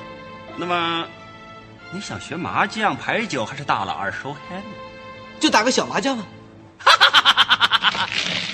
[0.57, 1.05] 那么，
[1.93, 4.63] 你想学麻将、牌九，还是大老二收黑呢？
[5.41, 6.27] 就打个小麻将嘛。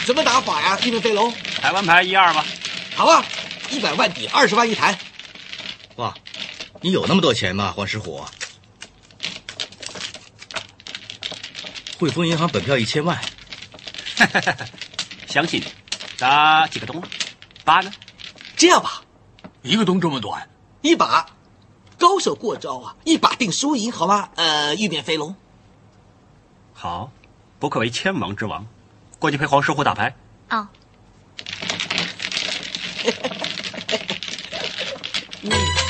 [0.06, 0.78] 怎么打法呀？
[0.84, 2.44] 玉面飞龙，台湾牌一二吧。
[2.94, 3.24] 好啊，
[3.70, 4.98] 一百万底，二十万一台。
[5.96, 6.14] 哇，
[6.80, 8.24] 你有那么多钱吗，黄石虎？
[11.98, 13.18] 汇丰银行本票一千万。
[15.26, 15.66] 相信你，
[16.18, 17.02] 打几个东？
[17.64, 17.90] 八呢？
[18.56, 19.02] 这样吧，
[19.62, 20.48] 一个东这么短，
[20.82, 21.26] 一把，
[22.02, 24.30] 高手过招啊，一把定输赢，好吗？
[24.34, 25.36] 呃，玉面飞龙。
[26.74, 27.12] 好，
[27.60, 28.66] 不愧为千王之王，
[29.20, 30.12] 过去陪黄师傅打牌。
[30.50, 30.66] 哦。
[35.44, 35.56] 哇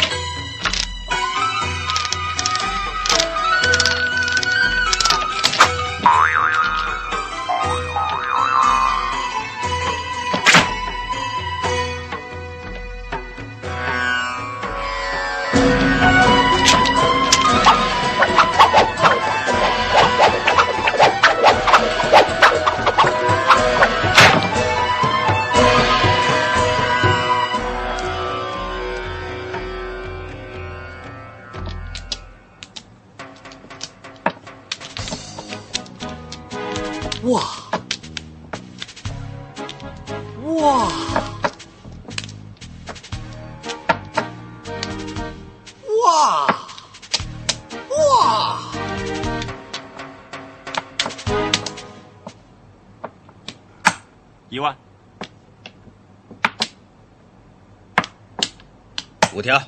[59.34, 59.58] 五条，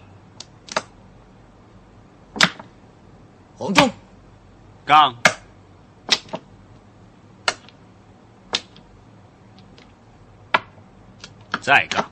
[3.56, 3.90] 黄忠，
[4.84, 5.16] 杠，
[11.62, 12.10] 再杠，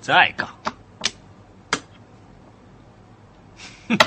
[0.00, 0.48] 再杠，
[3.88, 3.98] 哼，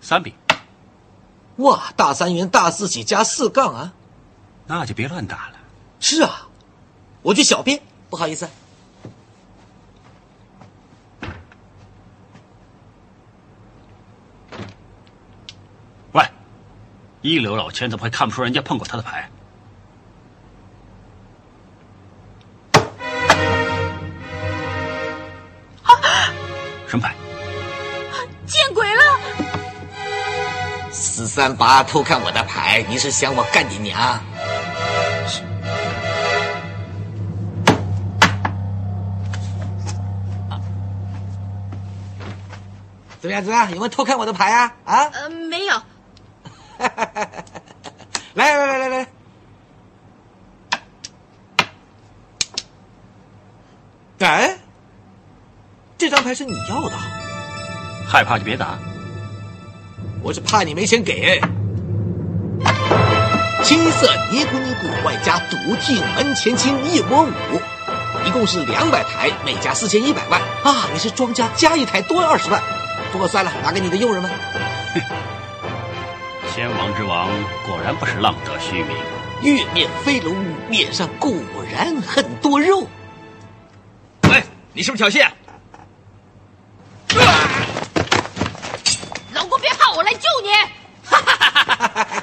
[0.00, 0.34] 三笔，
[1.56, 3.92] 哇，大三元大四喜加四杠啊！
[4.66, 5.54] 那就别乱打了。
[6.00, 6.48] 是啊，
[7.22, 7.80] 我去小便，
[8.10, 8.48] 不好意思。
[16.12, 16.28] 喂，
[17.22, 19.30] 一流老千怎么会看不出人家碰过他的牌？
[31.34, 34.20] 三八偷看我的牌，你是想我干你娘？
[43.18, 43.42] 怎么样？
[43.42, 43.68] 怎么样？
[43.72, 44.72] 有没有偷看我的牌啊？
[44.84, 45.10] 啊？
[45.12, 45.74] 呃，没有。
[46.78, 49.06] 来来来来来，
[54.20, 54.56] 哎，
[55.98, 56.96] 这张牌是你要的，
[58.06, 58.78] 害怕就别打。
[60.24, 61.38] 我是怕你没钱给。
[63.62, 67.60] 青色尼古尼古外加独替门前清一窝五，
[68.26, 70.88] 一共是两百台，每家四千一百万啊！
[70.94, 72.62] 你是庄家加一台多二十万，
[73.12, 74.30] 不过算了，拿给你的佣人们。
[76.54, 77.28] 先王之王
[77.66, 78.96] 果然不是浪得虚名，
[79.42, 80.34] 月面飞龙
[80.70, 81.34] 脸上果
[81.70, 82.88] 然很多肉。
[84.30, 85.28] 喂，你是不是挑衅？
[89.32, 90.50] 老公别怕，我来救你。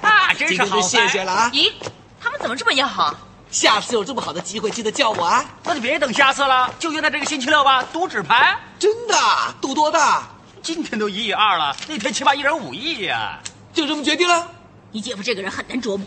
[0.01, 1.51] 啊，真是好就谢谢了啊！
[1.53, 1.71] 咦，
[2.19, 3.15] 他们怎么这么要好？
[3.49, 5.43] 下次有这么好的机会，记得叫我啊！
[5.63, 8.57] 那就别等下次了，就约在这个星期六吧，赌纸牌。
[8.79, 9.15] 真的？
[9.59, 10.23] 赌多大？
[10.61, 13.39] 今天都一亿二了，那天起码一人五亿呀、
[13.73, 14.47] 就这么决定了？
[14.91, 16.05] 你姐夫这个人很难琢磨。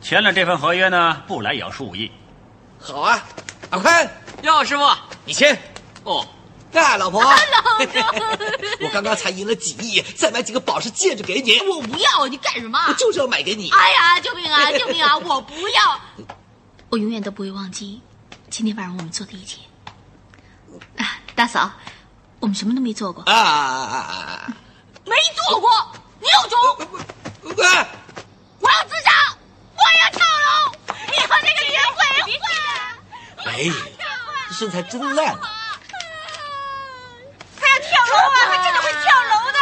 [0.00, 2.10] 签了这份合约呢，不来也要输五亿。
[2.78, 3.22] 好啊，
[3.70, 4.10] 阿宽，
[4.42, 4.84] 哟，师傅，
[5.24, 5.56] 你签。
[6.04, 6.26] 哦，
[6.74, 7.30] 啊，老婆，老
[8.80, 11.58] 我刚刚才赢了几亿，再买几个宝石戒指给你。
[11.60, 12.78] 我不要，你干什么？
[12.88, 13.70] 我就是要买给你。
[13.70, 14.72] 哎呀，救命啊！
[14.78, 15.16] 救命啊！
[15.18, 16.00] 我不要。
[16.88, 18.02] 我永远都不会忘记
[18.50, 19.58] 今天晚上我们做的一切。
[20.98, 21.70] 啊，大嫂，
[22.40, 24.56] 我们什么都没做过啊啊啊！
[25.04, 25.14] 没
[25.48, 25.70] 做过，
[26.20, 26.58] 你有种！
[27.64, 27.88] 哎，
[28.60, 29.10] 我要自杀，
[29.74, 30.72] 我要跳楼！
[31.10, 32.00] 你和那个女人鬼
[32.40, 32.44] 混！
[33.46, 33.54] 哎，
[34.48, 35.38] 这身材真烂啊！
[37.60, 38.38] 他要跳楼啊！
[38.46, 39.58] 他真的会跳楼的！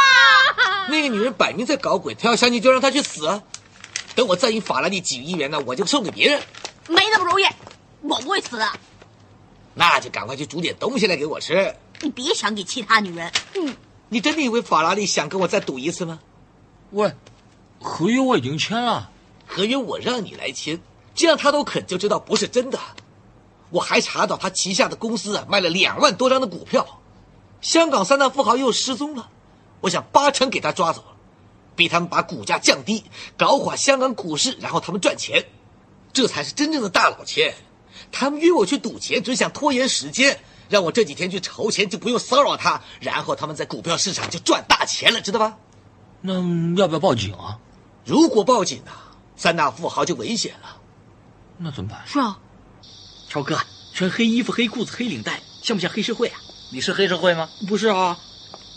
[0.91, 3.41] 那个女人摆明在搞鬼，她要相信就让她去死。
[4.15, 6.43] 等我再赢法拉利几亿元呢，我就送给别人。
[6.89, 7.45] 没那么容易，
[8.03, 8.67] 我不会死的。
[9.75, 11.75] 那就赶快去煮点东西来给我吃。
[12.01, 13.33] 你别想给其他女人。
[13.55, 13.77] 嗯，
[14.09, 16.21] 你真的以为法拉利想跟我再赌一次吗？
[16.91, 17.15] 喂，
[17.81, 19.11] 合约我已经签了，
[19.47, 20.81] 合约我让你来签，
[21.15, 22.79] 这样他都肯就知道不是真的。
[23.71, 27.01] 我还查到他旗下的公司啊卖了两万多张的股票，
[27.61, 29.31] 香港三大富豪又失踪了，
[29.81, 31.17] 我想八成给他抓走了，
[31.77, 33.05] 逼他们把股价降低，
[33.37, 35.47] 搞垮香港股市，然后他们赚钱。
[36.13, 37.55] 这才是真正的大佬钱，
[38.11, 45.57] 他们约我去赌钱，只想拖延时间，让我这几天去筹钱，就不用骚扰他，然后他们在股票市场就赚大钱了，知道吧？
[46.21, 46.35] 那
[46.77, 47.59] 要不要报警啊？
[48.05, 50.77] 如果报警啊，三大富豪就危险了。
[51.59, 52.03] 那怎么办？
[52.07, 52.39] 是啊，
[53.29, 53.57] 超哥，
[53.95, 56.41] 穿黑衣服、黑裤子、黑领带，像不像黑社会啊？
[56.73, 57.49] 你是黑社会吗？
[57.69, 58.19] 不是啊，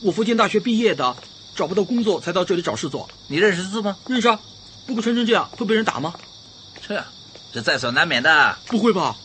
[0.04, 1.16] 我福建大学毕业的，
[1.56, 3.10] 找不到工作才到这里找事做。
[3.28, 3.96] 你认识字吗？
[4.06, 4.38] 认识啊，
[4.86, 6.14] 不过穿成这样会被人打吗？
[6.86, 7.02] 这。
[7.54, 8.58] 这在所难免的。
[8.68, 9.16] 不会吧？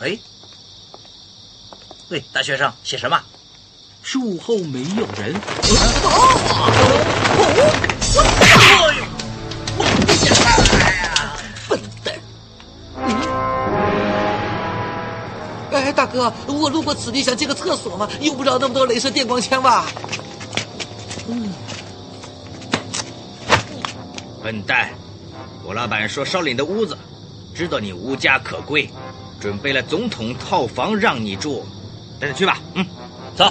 [0.00, 0.18] 哎，
[2.08, 3.18] 喂，大学生，写什么？
[4.02, 5.32] 树后没有人。
[8.12, 9.05] 笨
[15.96, 19.86] 大哥，我路过此地想借个厕所嘛，用不着那么多镭射电光枪吧？
[21.26, 21.50] 嗯。
[24.44, 24.90] 笨蛋！
[25.64, 26.96] 我老板说烧了你的屋子。
[27.54, 28.88] 知道你无家可归，
[29.40, 31.64] 准备了总统套房让你住，
[32.20, 32.60] 带他去吧。
[32.74, 32.86] 嗯，
[33.34, 33.50] 走，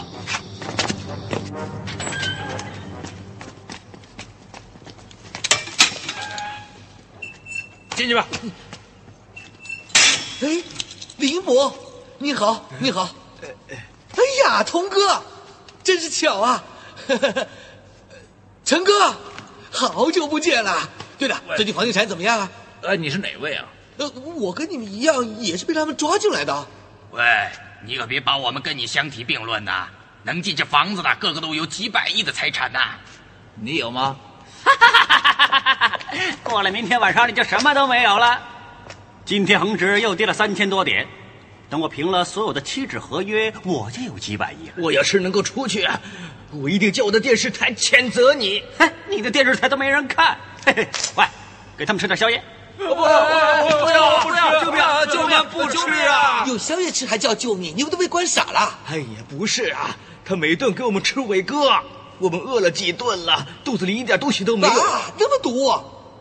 [7.96, 8.28] 进去吧。
[10.41, 10.64] 哎，
[11.18, 11.76] 林伯，
[12.18, 13.09] 你好，你好。
[13.41, 15.22] 哎呀，童哥，
[15.84, 16.63] 真是巧啊！
[18.63, 19.16] 陈哥，
[19.72, 20.89] 好久不见了。
[21.18, 22.49] 对了，最近房地产怎么样啊？
[22.82, 23.66] 呃，你是哪位啊？
[23.97, 26.66] 呃，我跟你们一样，也是被他们抓进来的。
[27.11, 27.24] 喂，
[27.86, 29.88] 你可别把我们跟你相提并论呐！
[30.24, 32.95] 能进这房子的，个个都有几百亿的财产呐。
[33.55, 34.16] 你有吗？
[36.43, 38.41] 过了明天晚上，你就什么都没有了。
[39.26, 41.07] 今天恒指又跌了三千多点，
[41.70, 44.74] 等我平了所有的期指合约，我就有几百亿了。
[44.78, 45.88] 我要是能够出去，
[46.51, 48.63] 我一定叫我的电视台谴责你。
[48.78, 50.38] 嘿，你的电视台都没人看。
[50.66, 51.26] 嘿嘿，喂，
[51.76, 52.41] 给他们吃点宵夜。
[52.78, 56.43] 不不不要不要救命救命不吃啊！
[56.45, 57.74] 有宵夜吃还叫救命？
[57.76, 58.79] 你们都被关傻了？
[58.87, 61.71] 哎呀，不是啊，他每顿给我们吃伟哥，
[62.20, 64.74] 我们饿了几顿了，肚子里一点东西都没有。
[65.17, 65.74] 那么毒？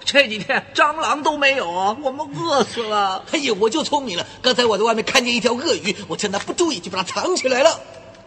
[0.05, 3.25] 这几天蟑螂都没有啊，我们饿死了。
[3.33, 7.81] 哎呀，我就聪明了，刚才我在外面看见一条鳄鱼，我趁它不注意就把它藏起来了。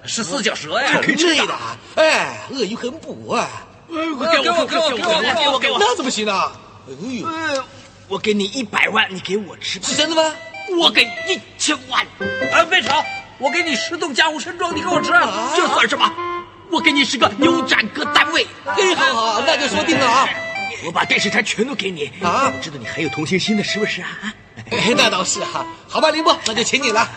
[0.05, 1.55] 是四脚蛇呀，可以吃的。
[1.95, 3.49] 哎，鳄鱼很补啊。
[3.89, 6.51] 给我给我给我给我给我给我，那怎么行呢？
[6.87, 6.93] 哎
[7.53, 7.63] 呦。
[8.07, 10.33] 我给你一百万，你给我吃，是真的吗？
[10.79, 12.01] 我给一千万，
[12.53, 13.03] 啊，别吵！
[13.37, 15.11] 我给你十栋家务山庄，你给我吃，
[15.55, 16.09] 这算什么？
[16.71, 20.27] 我给你十个牛展各单位，哎，好好，那就说定了啊！
[20.85, 22.51] 我把电视台全都给你啊！
[22.55, 24.09] 我知道你很有同情心的，是不是啊？
[24.69, 25.65] 哎，那倒是哈。
[25.87, 27.09] 好吧，林波，那就请你了。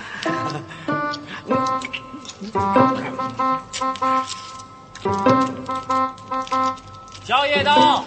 [7.24, 8.05] 宵夜到。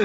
[0.00, 0.04] 哎，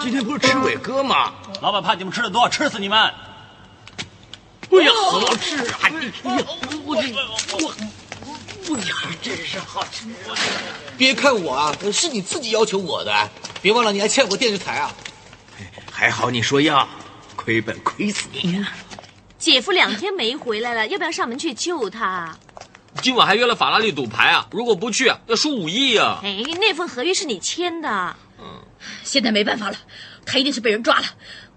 [0.00, 1.32] 今天不是吃伟哥吗？
[1.60, 2.98] 老板怕你们吃的多，吃死你们！
[2.98, 5.90] 哎呀，好吃啊！
[6.22, 6.30] 我
[6.86, 6.96] 我
[7.60, 7.74] 我
[8.70, 10.06] 呀，真是好吃！
[10.96, 13.30] 别看我啊，是你自己要求我的，
[13.60, 14.94] 别忘了你还欠我电视台啊！
[15.90, 16.88] 还好你说要，
[17.36, 18.72] 亏本亏死你呀！
[19.38, 22.36] 姐夫两天没回来了，要不要上门去救他？
[23.02, 24.46] 今晚还约了法拉利赌牌啊！
[24.52, 26.20] 如果不去，要输五亿啊！
[26.22, 28.16] 哎，那份合约是你签的。
[28.38, 28.62] 嗯，
[29.02, 29.76] 现在没办法了，
[30.24, 31.06] 他一定是被人抓了，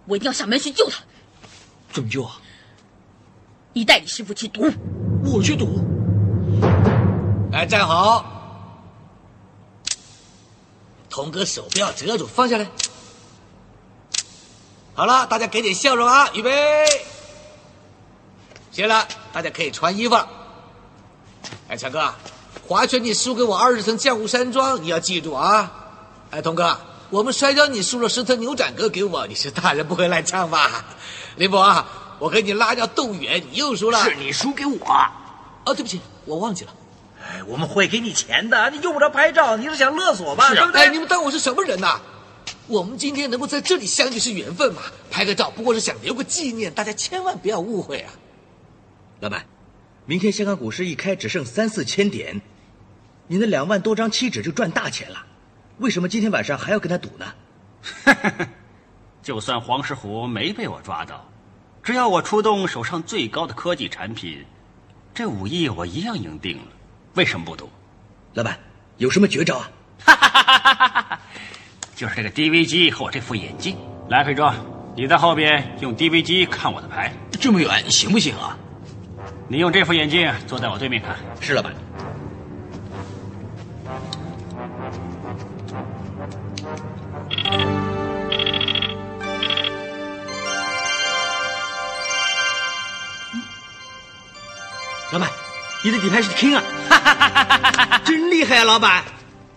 [0.06, 1.04] 我一定要上门去救他。
[1.92, 2.40] 怎么救啊？
[3.74, 4.72] 你带你师傅去赌，
[5.26, 5.80] 我去赌。
[7.56, 8.26] 哎，站好！
[11.10, 12.68] 童哥手不要遮住，放下来。
[14.94, 16.30] 好了，大家给点笑容啊！
[16.34, 16.86] 预备，
[18.74, 20.28] 行了，大家可以穿衣服了。
[21.70, 22.14] 哎，强哥，
[22.68, 25.72] 划拳你输给我二十层江湖山庄，你要记住啊！
[26.32, 26.78] 哎，童哥，
[27.10, 30.84] 我们摔跤你输了十层牛展阁给我，你是大人不会赖账吧？
[31.38, 31.88] 林博，啊
[32.20, 34.04] 我给你拉掉斗远，你又输了。
[34.04, 34.78] 是你输给我。
[35.66, 36.74] 哦，对不起，我忘记了。
[37.36, 40.54] 哎，我们会给你钱的，你用不着拍照，你是想勒索吧？
[40.54, 40.84] 对不对？
[40.84, 42.00] 哎，你们当我是什么人呐？
[42.68, 44.82] 我们今天能够在这里相聚是缘分嘛？
[45.12, 48.14] 拍个照不过是想留个纪念，大家千万不要误会啊！
[49.20, 49.46] 老板，
[50.06, 52.42] 明天香港股市一开只剩三四千点，
[53.28, 55.26] 你那两万多张期指就赚大钱了，
[55.80, 58.48] 为什么今天晚上还要跟他赌呢？
[59.22, 61.30] 就算黄石虎没被我抓到，
[61.84, 64.46] 只要我出动手上最高的科技产品，
[65.14, 66.64] 这五亿我一样赢定了。
[67.16, 67.70] 为什么不赌？
[68.34, 68.60] 老板，
[68.98, 69.70] 有什么绝招啊？
[70.06, 71.20] 哈哈哈哈哈
[71.96, 73.78] 就是这个 DV 机和我这副眼镜。
[74.10, 74.54] 来，裴庄，
[74.98, 77.14] 你在后边用 DV 机看我的牌。
[77.40, 78.58] 这么远行不行啊？
[79.48, 81.16] 你用这副眼镜坐在我对面看。
[81.40, 81.74] 是老板。
[95.14, 95.30] 老板，
[95.82, 96.64] 你的底牌是 King 啊！
[98.04, 99.04] 真厉害啊，老板！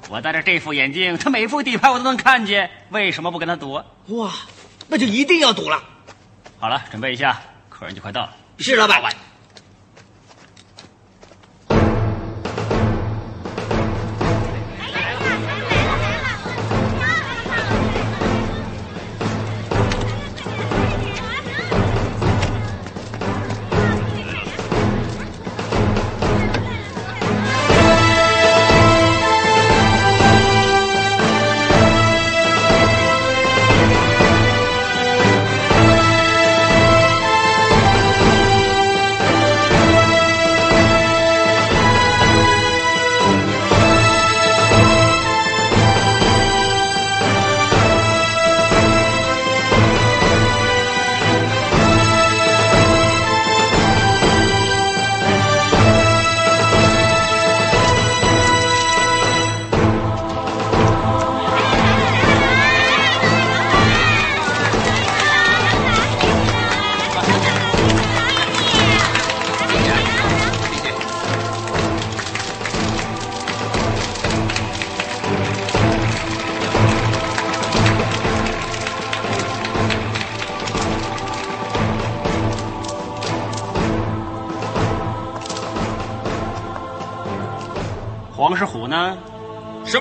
[0.08, 3.82] 我戴着这副眼镜，他每副底牌我都能看见，为什么不跟他赌？
[4.08, 4.32] 哇，
[4.86, 5.82] 那就一定要赌了。
[6.58, 8.34] 好了，准备一下，客人就快到了。
[8.58, 9.02] 是老板。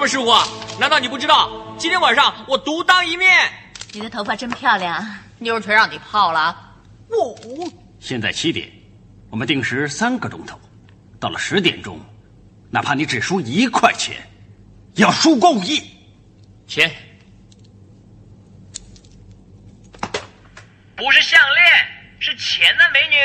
[0.08, 0.32] 么石虎？
[0.80, 1.76] 难道你不知道？
[1.78, 3.52] 今天晚上我独当一面。
[3.92, 5.06] 你的头发真漂亮，
[5.38, 6.56] 妞儿全让你泡了。
[7.10, 7.38] 我
[8.00, 8.72] 现在七点，
[9.30, 10.58] 我们定时三个钟头，
[11.20, 12.00] 到了十点钟，
[12.70, 14.16] 哪怕你只输一块钱，
[14.94, 15.84] 也要输够五亿。
[16.68, 16.90] 钱
[20.96, 21.66] 不是项链，
[22.20, 23.16] 是钱呢，美女。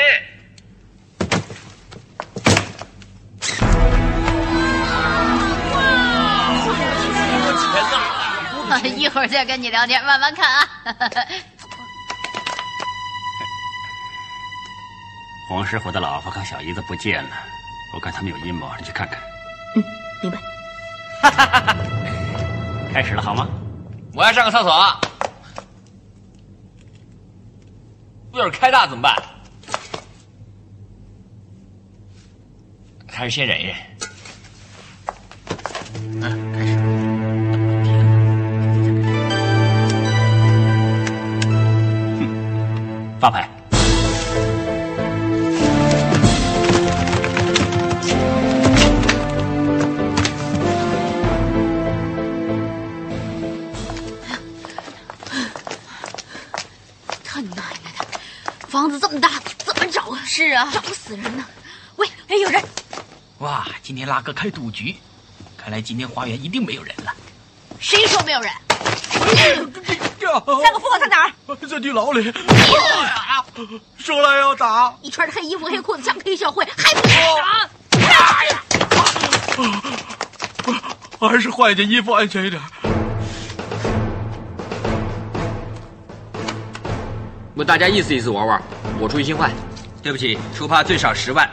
[8.97, 10.67] 一会儿再跟你聊天，慢慢看啊。
[15.49, 17.29] 黄师傅的老婆和小姨子不见了，
[17.93, 19.19] 我看他们有阴谋，你去看看。
[19.75, 19.83] 嗯，
[20.21, 20.37] 明白。
[22.93, 23.47] 开始了好吗？
[24.13, 24.71] 我要上个厕所。
[28.33, 29.15] 要是开大怎么办？
[33.11, 33.75] 还是先忍一忍。
[36.21, 37.02] 嗯，开始。
[43.23, 43.49] 发牌。
[57.23, 59.29] 他奶奶的，房子这么大，
[59.59, 60.19] 怎么找啊？
[60.25, 61.45] 是啊，找死人呢！
[61.95, 62.61] 喂，哎，有人！
[63.37, 64.97] 哇，今天拉哥开赌局，
[65.55, 67.13] 看来今天花园一定没有人了。
[67.79, 68.51] 谁说没有人？
[70.19, 71.55] 三个富豪在哪儿？
[71.67, 72.33] 在地牢里。
[73.97, 74.93] 说来要打。
[75.01, 77.69] 你穿着黑衣服黑裤子像黑社会，还不打？
[77.91, 78.63] 打呀！
[81.29, 82.61] 还是换一件衣服安全一点。
[87.55, 88.61] 问大家意思意思玩玩，
[88.99, 89.51] 我出一新换。
[90.01, 91.49] 对不起，出趴最少十万。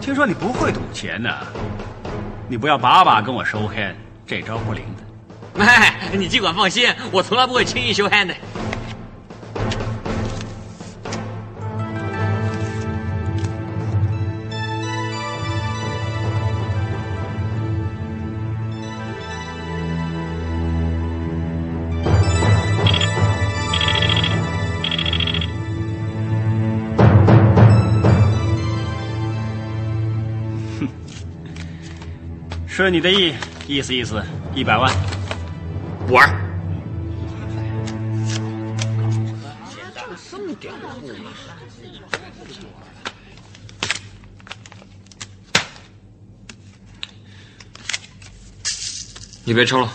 [0.00, 1.28] 听说你不会赌钱呢，
[2.48, 3.94] 你不要把把跟我收 hand，
[4.26, 5.01] 这招不灵的。
[5.58, 8.34] 哎你尽管放心我从来不会轻易修汉的。
[32.66, 33.34] 顺你的意
[33.68, 34.20] 意思意思
[34.54, 35.21] 一百万。
[36.12, 36.28] 不玩。
[40.30, 41.22] 这么点的故意。
[49.44, 49.90] 你别抽了。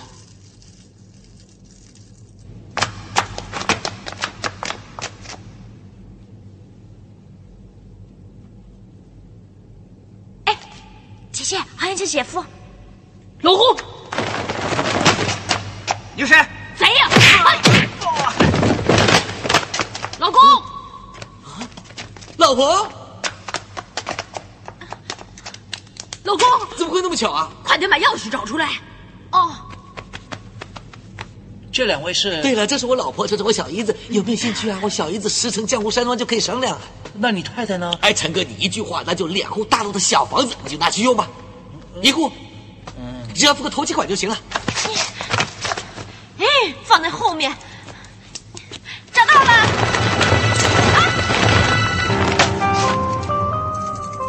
[10.45, 10.57] 哎
[11.31, 12.43] 姐姐，好像是姐夫。
[13.41, 13.77] 老公，
[16.17, 16.45] 你是谁？
[16.75, 17.07] 贼呀！
[20.17, 20.41] 老公，
[22.37, 22.87] 老婆，
[26.23, 27.51] 老公，怎么会那么巧啊？
[27.63, 28.67] 快点把钥匙找出来。
[29.31, 29.51] 哦，
[31.71, 32.41] 这两位是？
[32.41, 34.79] 对了，这是我老婆，这是我小姨子，有没有兴趣啊？
[34.81, 36.81] 我小姨子师承江湖山庄就可以商量了。
[37.13, 37.93] 那你太太呢？
[38.01, 41.27] 哎，陈哥，你一句话，那就两户大陆的小房子，你就拿去用吧。
[42.01, 42.31] 一户，
[42.97, 44.35] 嗯，只要付个头期款就行了。
[46.39, 46.45] 哎，
[46.85, 47.51] 放在后面。
[49.11, 49.51] 找到了。
[50.93, 50.97] 啊！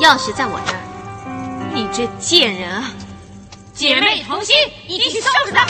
[0.01, 0.81] 钥匙在我这儿。
[1.75, 2.91] 你这贱人啊！
[3.75, 4.57] 姐妹同心，
[4.89, 5.65] 一起去收拾他！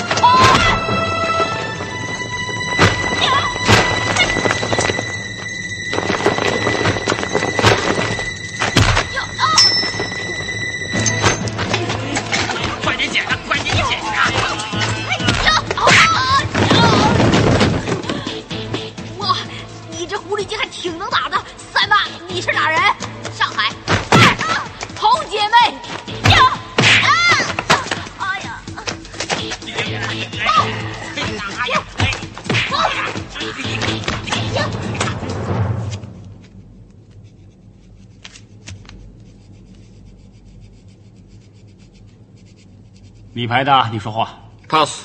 [43.39, 44.37] 你牌的，你说话。
[44.69, 45.03] pass，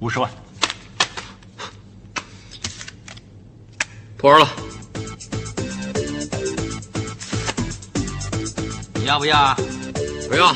[0.00, 0.28] 五十万。
[4.16, 4.48] 不玩了。
[8.94, 9.56] 你要不要啊？
[10.28, 10.52] 不要。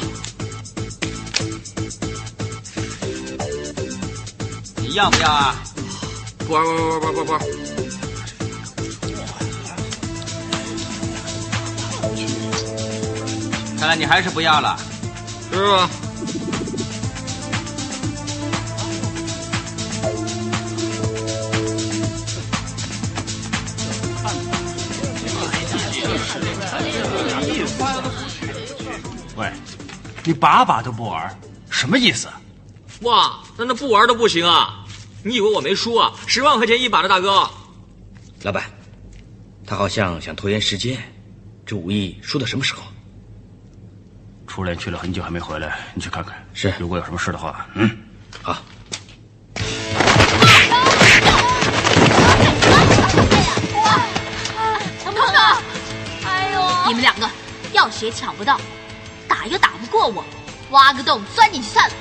[4.78, 5.55] 你要不要啊？
[6.48, 7.40] 不玩，不玩，不玩，不玩，不玩。
[13.78, 14.77] 看来你还是不要了。
[15.52, 15.89] 是吧？
[30.31, 31.36] 你把把都不玩，
[31.70, 32.28] 什么意思？
[33.01, 34.85] 哇，那那不玩都不行啊！
[35.24, 36.12] 你以为我没输啊？
[36.24, 37.51] 十万块钱一把的大哥。
[38.43, 38.62] 老板，
[39.66, 40.97] 他好像想拖延时间，
[41.66, 42.82] 这武艺输到什么时候？
[44.47, 46.47] 初恋去了很久还没回来，你去看看。
[46.55, 47.90] 是，如果有什么事的话，嗯，
[48.40, 48.57] 好。
[55.02, 55.35] 疼不疼？
[56.24, 56.86] 哎呦！
[56.86, 57.28] 你们两个
[57.74, 58.61] 钥匙也抢不到，
[59.31, 60.24] 打又打不过我，
[60.70, 61.94] 挖个洞钻进去算了。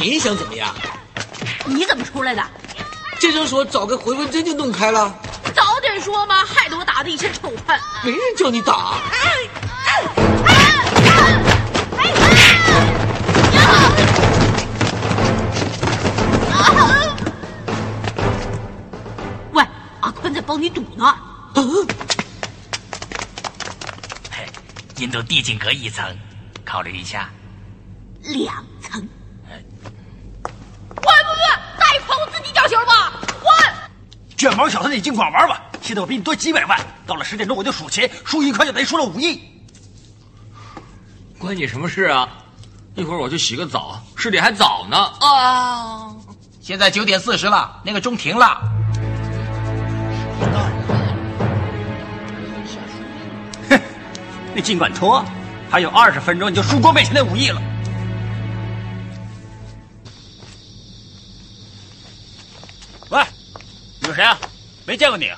[0.00, 0.74] 你想怎么样？
[1.64, 2.42] 你怎么出来的？
[3.20, 5.14] 这诊所找个回纹针就弄开了。
[5.54, 7.80] 早点说嘛，害得我打的一身臭汗。
[8.02, 8.98] 没人叫你打。
[19.52, 19.64] 喂，
[20.00, 21.16] 阿坤在帮你赌呢。
[24.96, 26.04] 印度地景阁一层，
[26.64, 27.30] 考虑一下。
[28.22, 29.08] 两层。
[29.50, 29.62] 喂，
[30.88, 31.02] 不不，
[31.78, 33.12] 太狂，我自己掉球了吧？
[33.42, 33.48] 喂，
[34.44, 35.62] 卷毛小子，你尽管玩吧。
[35.80, 39.40] 现在我比你多几百万，到了十点钟我就数钱，输一块就等于输了五亿。
[41.38, 42.28] 关你什么事啊？
[42.94, 44.98] 一会儿我去洗个澡，十点还早呢。
[44.98, 46.12] 啊！
[46.60, 48.60] 现在九点四十了，那个钟停了。
[53.70, 53.80] 哼，
[54.54, 55.24] 你尽管拖，
[55.70, 57.62] 还有二十分钟你就输光面前那五亿了。
[64.94, 65.36] 没见过你啊。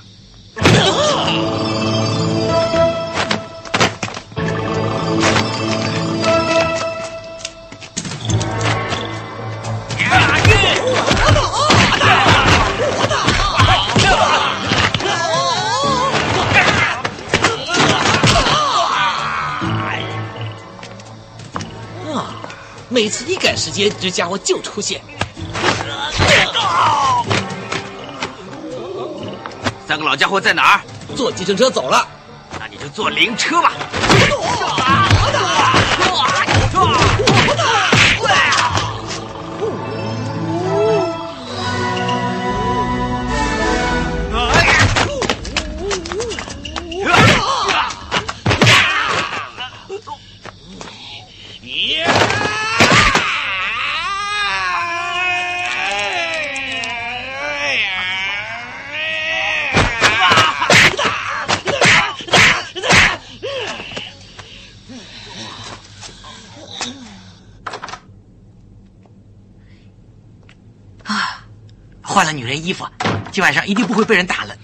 [22.13, 22.35] 啊
[22.89, 25.01] 每次一赶时间这家伙就出现。
[29.87, 30.81] 三个老家伙在哪儿？
[31.15, 32.05] 坐计程车走了。
[32.59, 33.71] 那你就坐灵车吧。
[72.47, 72.87] 人衣服，
[73.29, 74.55] 今晚上一定不会被人打了。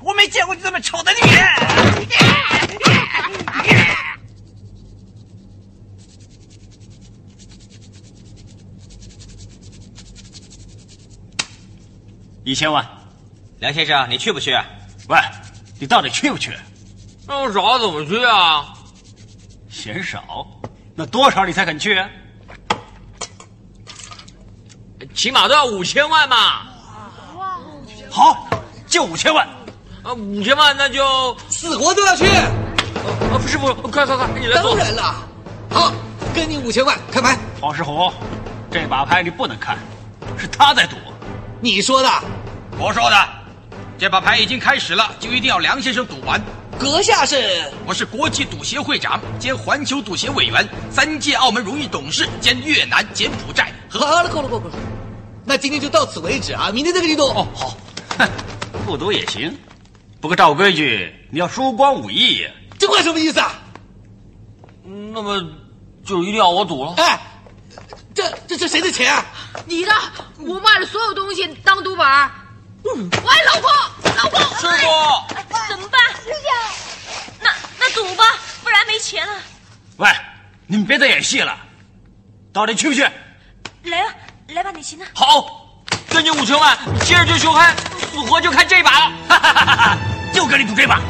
[0.00, 1.44] 我没见过你这么丑的女人。
[12.42, 12.88] 一千万，
[13.58, 14.52] 梁先生，你去不去？
[15.10, 15.18] 喂，
[15.78, 16.56] 你到底去不去？
[17.26, 18.74] 那么少怎么去啊？
[19.78, 20.44] 嫌少？
[20.96, 22.04] 那多少你才肯去？
[25.14, 26.66] 起码都要五千万嘛。
[28.10, 28.48] 好，
[28.88, 29.46] 就五千万。
[30.02, 32.26] 啊，五千万那就死活都要去。
[32.26, 34.76] 啊，师傅，快快快，你来做。
[34.76, 35.14] 当然了。
[35.70, 35.92] 好，
[36.34, 37.38] 跟你五千万，开牌。
[37.60, 38.12] 黄石虎，
[38.72, 39.78] 这把牌你不能看，
[40.36, 40.96] 是他在赌。
[41.60, 42.10] 你说的？
[42.76, 43.16] 我说的。
[43.96, 46.42] 这把牌已经开始了，就一定要梁先生赌完。
[46.78, 47.36] 阁下是？
[47.84, 53.72] 我是国际赌协会长兼环球赌协委员，三届澳门荣誉董事兼越南、柬埔寨。
[53.88, 54.74] 好了，够了，够了，够了。
[55.44, 56.70] 那今天就到此为止啊！
[56.72, 57.24] 明天再跟你赌。
[57.24, 57.76] 哦，好。
[58.16, 58.28] 哼，
[58.86, 59.52] 不赌也行，
[60.20, 62.46] 不过照规矩，你要输光五亿。
[62.78, 63.58] 这话什么意思啊？
[64.84, 65.44] 那么
[66.04, 66.94] 就一定要我赌了？
[66.96, 67.20] 哎，
[68.14, 69.26] 这这这谁的钱啊？
[69.66, 69.92] 你的，
[70.38, 72.06] 我卖了所有东西当赌本。
[72.84, 72.92] 喂，
[73.52, 73.70] 老婆，
[74.16, 74.86] 老婆，师傅，
[75.68, 76.00] 怎么办？
[76.22, 76.48] 师傅，
[77.40, 78.24] 那那赌吧，
[78.62, 79.34] 不然没钱了。
[79.96, 80.08] 喂，
[80.66, 81.56] 你们别再演戏了，
[82.52, 83.02] 到底去不去？
[83.84, 84.14] 来吧，
[84.48, 85.04] 来吧，你行了。
[85.14, 87.74] 好，给你五千万，接着就秀嗨，
[88.12, 89.12] 死活就看这把了。
[89.28, 89.98] 哈哈哈哈！
[90.32, 91.00] 就跟你赌这把。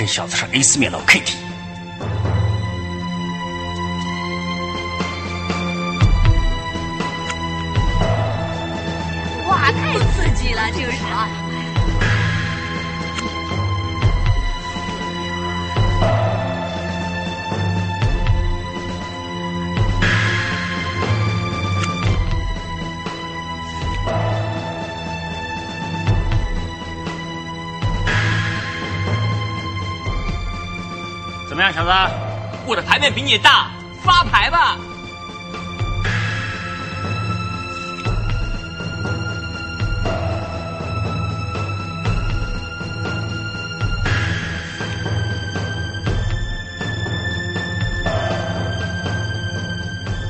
[0.00, 1.34] 这小子是 A 四面老 Kitty。
[9.46, 11.49] 哇，太刺激了，就是。
[31.60, 31.90] 么样，小子？
[32.66, 33.70] 我的牌面比你大，
[34.02, 34.78] 发牌吧。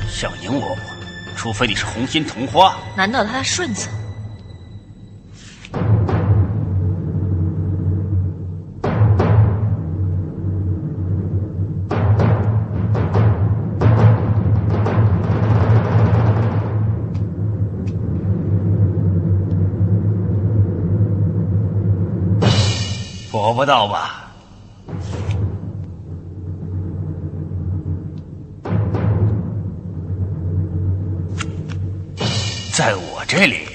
[0.09, 0.77] 想赢我，
[1.35, 2.75] 除非你是红心同花。
[2.95, 3.87] 难道他是顺子？
[23.61, 24.27] 不到吧？
[32.73, 33.67] 在我这里，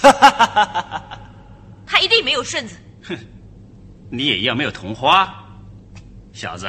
[1.84, 2.76] 他一定没有顺子。
[3.04, 3.18] 哼，
[4.10, 5.30] 你也一样没有同花，
[6.32, 6.66] 小子，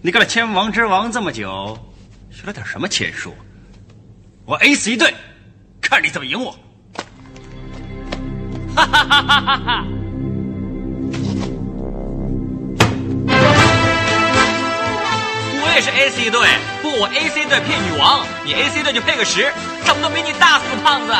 [0.00, 1.76] 你干了千王之王这么久，
[2.30, 3.34] 学了点什么剑术？
[4.44, 5.12] 我 A 死一对，
[5.80, 6.56] 看你怎么赢我！
[8.76, 9.84] 哈哈哈哈哈哈！
[15.76, 16.48] 也是 A C 队，
[16.80, 19.52] 不过我 A C 队配女王，你 A C 队就配个十，
[19.84, 21.12] 怎么都比你大，死胖子！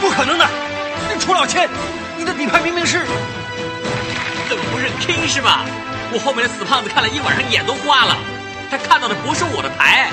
[0.00, 0.48] 不可能的，
[1.20, 1.68] 楚老千，
[2.16, 3.04] 你的底牌明明是……
[4.48, 5.66] 怎么不是 King 是吧？
[6.10, 8.16] 我后面的死胖子看了一晚上眼都花了，
[8.70, 10.08] 他看到的不是我的牌，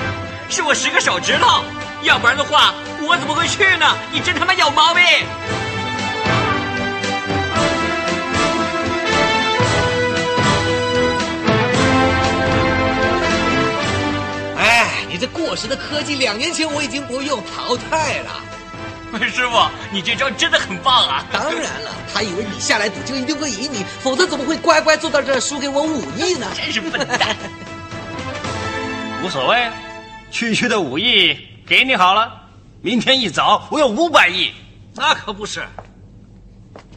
[0.50, 1.64] 是我十个手指头。
[2.02, 3.86] 要不然的话，我怎么会去呢？
[4.12, 5.02] 你真他妈有毛病！
[15.22, 18.42] 这过时的科技，两年前我已经不用淘汰了。
[19.32, 21.24] 师傅，你这招真的很棒啊！
[21.30, 26.48] 当然了，他以为你下来赌就一定会赢你，否则怎么会乖乖坐到这儿输给我五亿呢？
[26.58, 27.36] 真是笨蛋！
[29.22, 29.70] 无所谓，
[30.32, 32.28] 区区的五亿给你好了。
[32.80, 34.50] 明天一早我有五百亿。
[34.96, 35.62] 那可不是，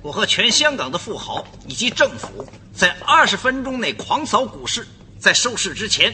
[0.02, 2.44] 我和全香港的富豪以及政府
[2.74, 4.88] 在二十分钟内狂扫股市，
[5.20, 6.12] 在收市之前，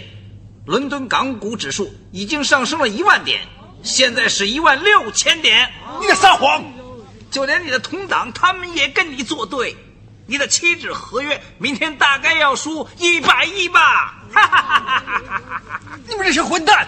[0.66, 3.42] 伦敦港股指数已经上升了一万点。
[3.84, 6.64] 现在是一万六千点，你在撒谎！
[7.32, 9.76] 就连你的同党他们也跟你作对，
[10.28, 14.22] 你的期指合约明天大概要输一百亿吧！
[14.32, 16.00] 哈哈哈哈哈哈！
[16.08, 16.88] 你们这些混蛋！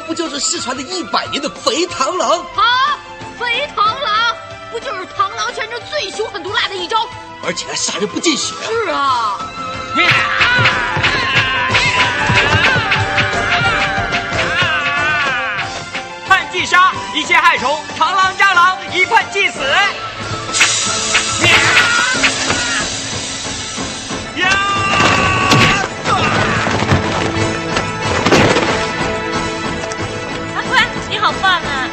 [0.00, 2.38] 不就是失传了一百年的肥螳螂？
[2.56, 2.98] 啊，
[3.38, 4.36] 肥螳螂
[4.70, 7.08] 不就是螳螂拳中最凶狠毒辣的一招？
[7.42, 8.54] 而且还杀人不见血。
[8.66, 9.38] 是啊。
[16.28, 19.60] 看即杀，一切害虫，螳螂、蟑螂一判即死。
[24.42, 24.69] 阿
[31.30, 31.88] 好棒啊！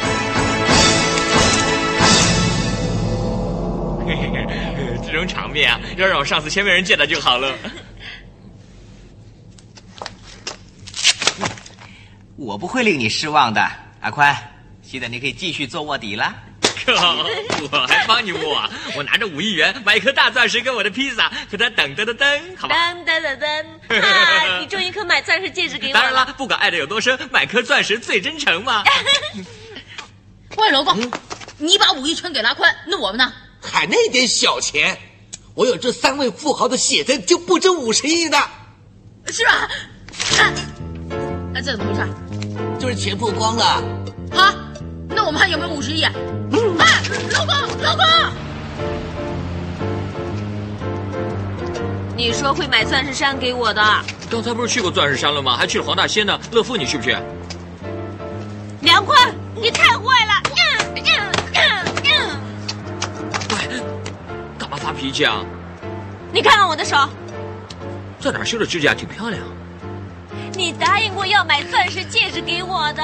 [4.04, 7.54] 嘿嘿嘿，这种场面啊，要让我上次千面人见到就好了。
[12.36, 13.64] 我不会令你失望的，
[14.00, 14.36] 阿宽。
[14.82, 16.34] 现在你可以继续做卧底了。
[16.94, 17.26] 靠，
[17.70, 18.70] 我还帮你握啊！
[18.96, 22.74] 我拿着五亿元买一颗大钻石跟我的披萨，和他噔噔噔噔，好吧？
[22.92, 24.00] 噔噔噔噔！
[24.00, 28.84] 啊，你终于肯买钻石戒指给我当然啦，不管爱的有多深，买颗钻石最真诚嘛。
[30.56, 30.98] 喂，老公，
[31.58, 33.32] 你把五亿全给拉宽，那我们呢？
[33.60, 34.98] 还，那点小钱，
[35.54, 38.38] 我有这三位富豪的血证，就不止五十亿呢。
[39.26, 39.52] 是吧？
[40.38, 40.52] 啊，
[41.52, 42.08] 那这怎么回事？
[42.80, 43.82] 就是钱破光了。
[44.32, 44.54] 好，
[45.08, 46.02] 那我们还有没有五十亿？
[46.02, 46.12] 啊，
[47.32, 48.04] 老公，老公，
[52.16, 53.82] 你说会买钻石山给我的。
[54.30, 55.56] 刚才不是去过钻石山了吗？
[55.56, 56.38] 还去了黄大仙呢。
[56.52, 57.16] 乐富，你去不去？
[58.82, 59.18] 梁坤，
[59.54, 60.32] 你太坏了！
[60.44, 61.02] 嗯嗯
[61.54, 61.62] 嗯
[62.04, 62.40] 嗯。
[63.50, 63.82] 喂，
[64.58, 65.44] 干嘛发脾气啊？
[66.32, 66.96] 你看看我的手，
[68.20, 68.94] 在哪儿修的指甲？
[68.94, 69.40] 挺漂亮。
[70.52, 73.02] 你答应过要买钻石戒指给我的。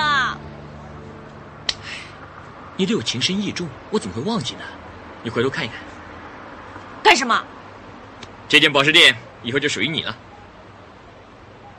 [2.76, 4.62] 你对我情深意重，我怎么会忘记呢？
[5.22, 5.76] 你回头看一看。
[7.02, 7.44] 干什么？
[8.48, 10.16] 这间宝石店以后就属于你了。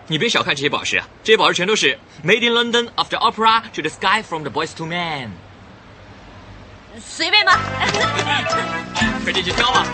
[0.08, 5.30] 你别小看这些宝石啊，这些宝石全都是 Made in London of the Opera to the Sky from the Boys to Men。
[7.00, 7.60] 随便吧。
[9.24, 9.86] 快进去挑吧。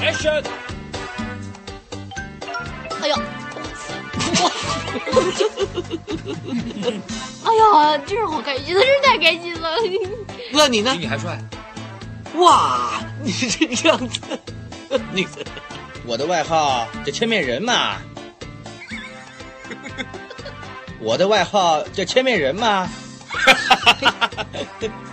[0.00, 0.42] Action！
[3.00, 3.14] 哎呦，
[7.44, 9.70] 哎呀，真是好开心，真是太开心了。
[10.52, 10.92] 那你呢？
[10.92, 11.38] 比你还帅。
[12.34, 14.20] 哇，你这个样子，
[15.12, 15.26] 你
[16.04, 17.96] 我的外号叫千面人嘛。
[21.00, 22.88] 我的外号叫千面人嘛。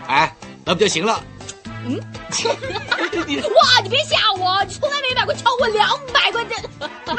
[0.08, 0.36] 哎，
[0.66, 1.24] 那不就行了？
[1.86, 1.98] 嗯，
[3.56, 3.80] 哇！
[3.84, 6.62] 你别吓我，你从来没买过超过两百块钱，
[7.06, 7.14] 都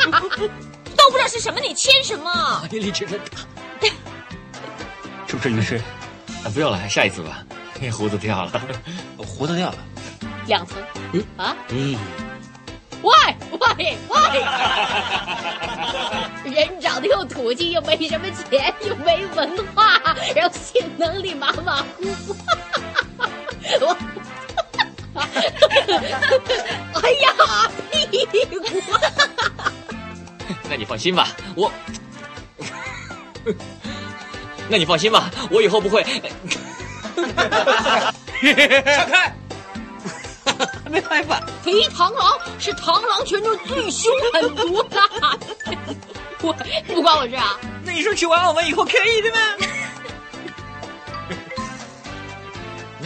[1.11, 2.67] 不知道是什么，你签什么？
[2.71, 3.39] 你力气真大。
[5.29, 5.81] 是不是于师？
[6.45, 7.45] 啊，不要了，下一次吧。
[7.93, 8.61] 胡子掉了，
[9.19, 9.77] 胡子掉了，
[10.47, 10.79] 两层。
[11.13, 11.97] 嗯啊，嗯，
[13.03, 13.13] 喂
[13.51, 14.17] 喂喂！
[16.51, 20.01] 人长得又土气，又没什么钱，又没文化，
[20.35, 22.37] 然后性能力马马虎虎。
[23.81, 23.97] 我，
[27.03, 28.57] 哎呀，屁股！
[30.69, 31.71] 那你放心吧，我。
[34.69, 36.05] 那你放心吧，我以后不会。
[37.15, 39.33] 闪开！
[40.91, 41.41] 没办法。
[41.63, 45.47] 肥螳螂是螳螂拳中最凶狠毒辣的。
[46.43, 46.53] 我
[46.87, 47.59] 不关我事啊。
[47.85, 49.39] 那你说去完澳门以后可以的吗？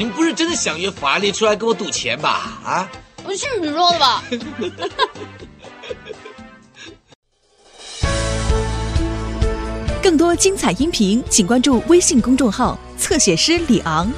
[0.00, 2.58] 你们不是真的想约法拉利出来跟我赌钱吧？
[2.64, 2.88] 啊？
[3.36, 4.24] 是你说的吧？
[10.02, 14.10] 更多精彩音频，请关注微信公众号“侧写师李昂”。